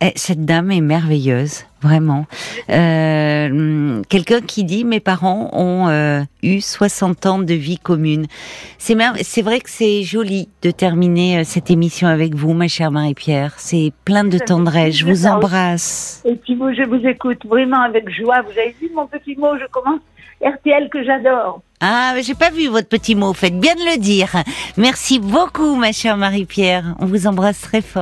eh, 0.00 0.12
cette 0.14 0.44
dame 0.44 0.70
est 0.70 0.80
merveilleuse, 0.80 1.64
vraiment. 1.82 2.26
Euh, 2.70 4.02
quelqu'un 4.08 4.40
qui 4.40 4.64
dit 4.64 4.84
mes 4.84 5.00
parents 5.00 5.50
ont 5.52 5.88
euh, 5.88 6.20
eu 6.42 6.60
60 6.60 7.26
ans 7.26 7.38
de 7.38 7.54
vie 7.54 7.78
commune. 7.78 8.26
C'est 8.78 8.96
c'est 9.22 9.42
vrai 9.42 9.60
que 9.60 9.70
c'est 9.70 10.02
joli 10.02 10.48
de 10.62 10.70
terminer 10.70 11.38
euh, 11.38 11.42
cette 11.44 11.70
émission 11.70 12.08
avec 12.08 12.34
vous, 12.34 12.52
ma 12.52 12.68
chère 12.68 12.90
Marie-Pierre. 12.90 13.54
C'est 13.58 13.92
plein 14.04 14.24
de 14.24 14.38
tendresse. 14.38 14.96
Je 14.96 15.06
vous 15.06 15.26
embrasse. 15.26 16.22
Et 16.24 16.34
puis 16.34 16.54
vous, 16.54 16.72
je 16.74 16.82
vous 16.82 17.06
écoute 17.06 17.44
vraiment 17.46 17.82
avec 17.82 18.08
joie. 18.10 18.42
Vous 18.42 18.58
avez 18.58 18.74
vu 18.80 18.90
mon 18.94 19.06
petit 19.06 19.36
mot, 19.36 19.56
je 19.58 19.66
commence 19.70 20.00
RTL 20.42 20.88
que 20.90 21.04
j'adore. 21.04 21.62
Ah, 21.80 22.12
mais 22.14 22.22
j'ai 22.22 22.34
pas 22.34 22.50
vu 22.50 22.68
votre 22.68 22.88
petit 22.88 23.14
mot. 23.14 23.32
Faites 23.32 23.58
bien 23.58 23.74
de 23.74 23.80
le 23.80 23.98
dire. 23.98 24.30
Merci 24.76 25.20
beaucoup, 25.20 25.76
ma 25.76 25.92
chère 25.92 26.16
Marie-Pierre. 26.16 26.96
On 26.98 27.06
vous 27.06 27.26
embrasse 27.26 27.60
très 27.60 27.82
fort. 27.82 27.96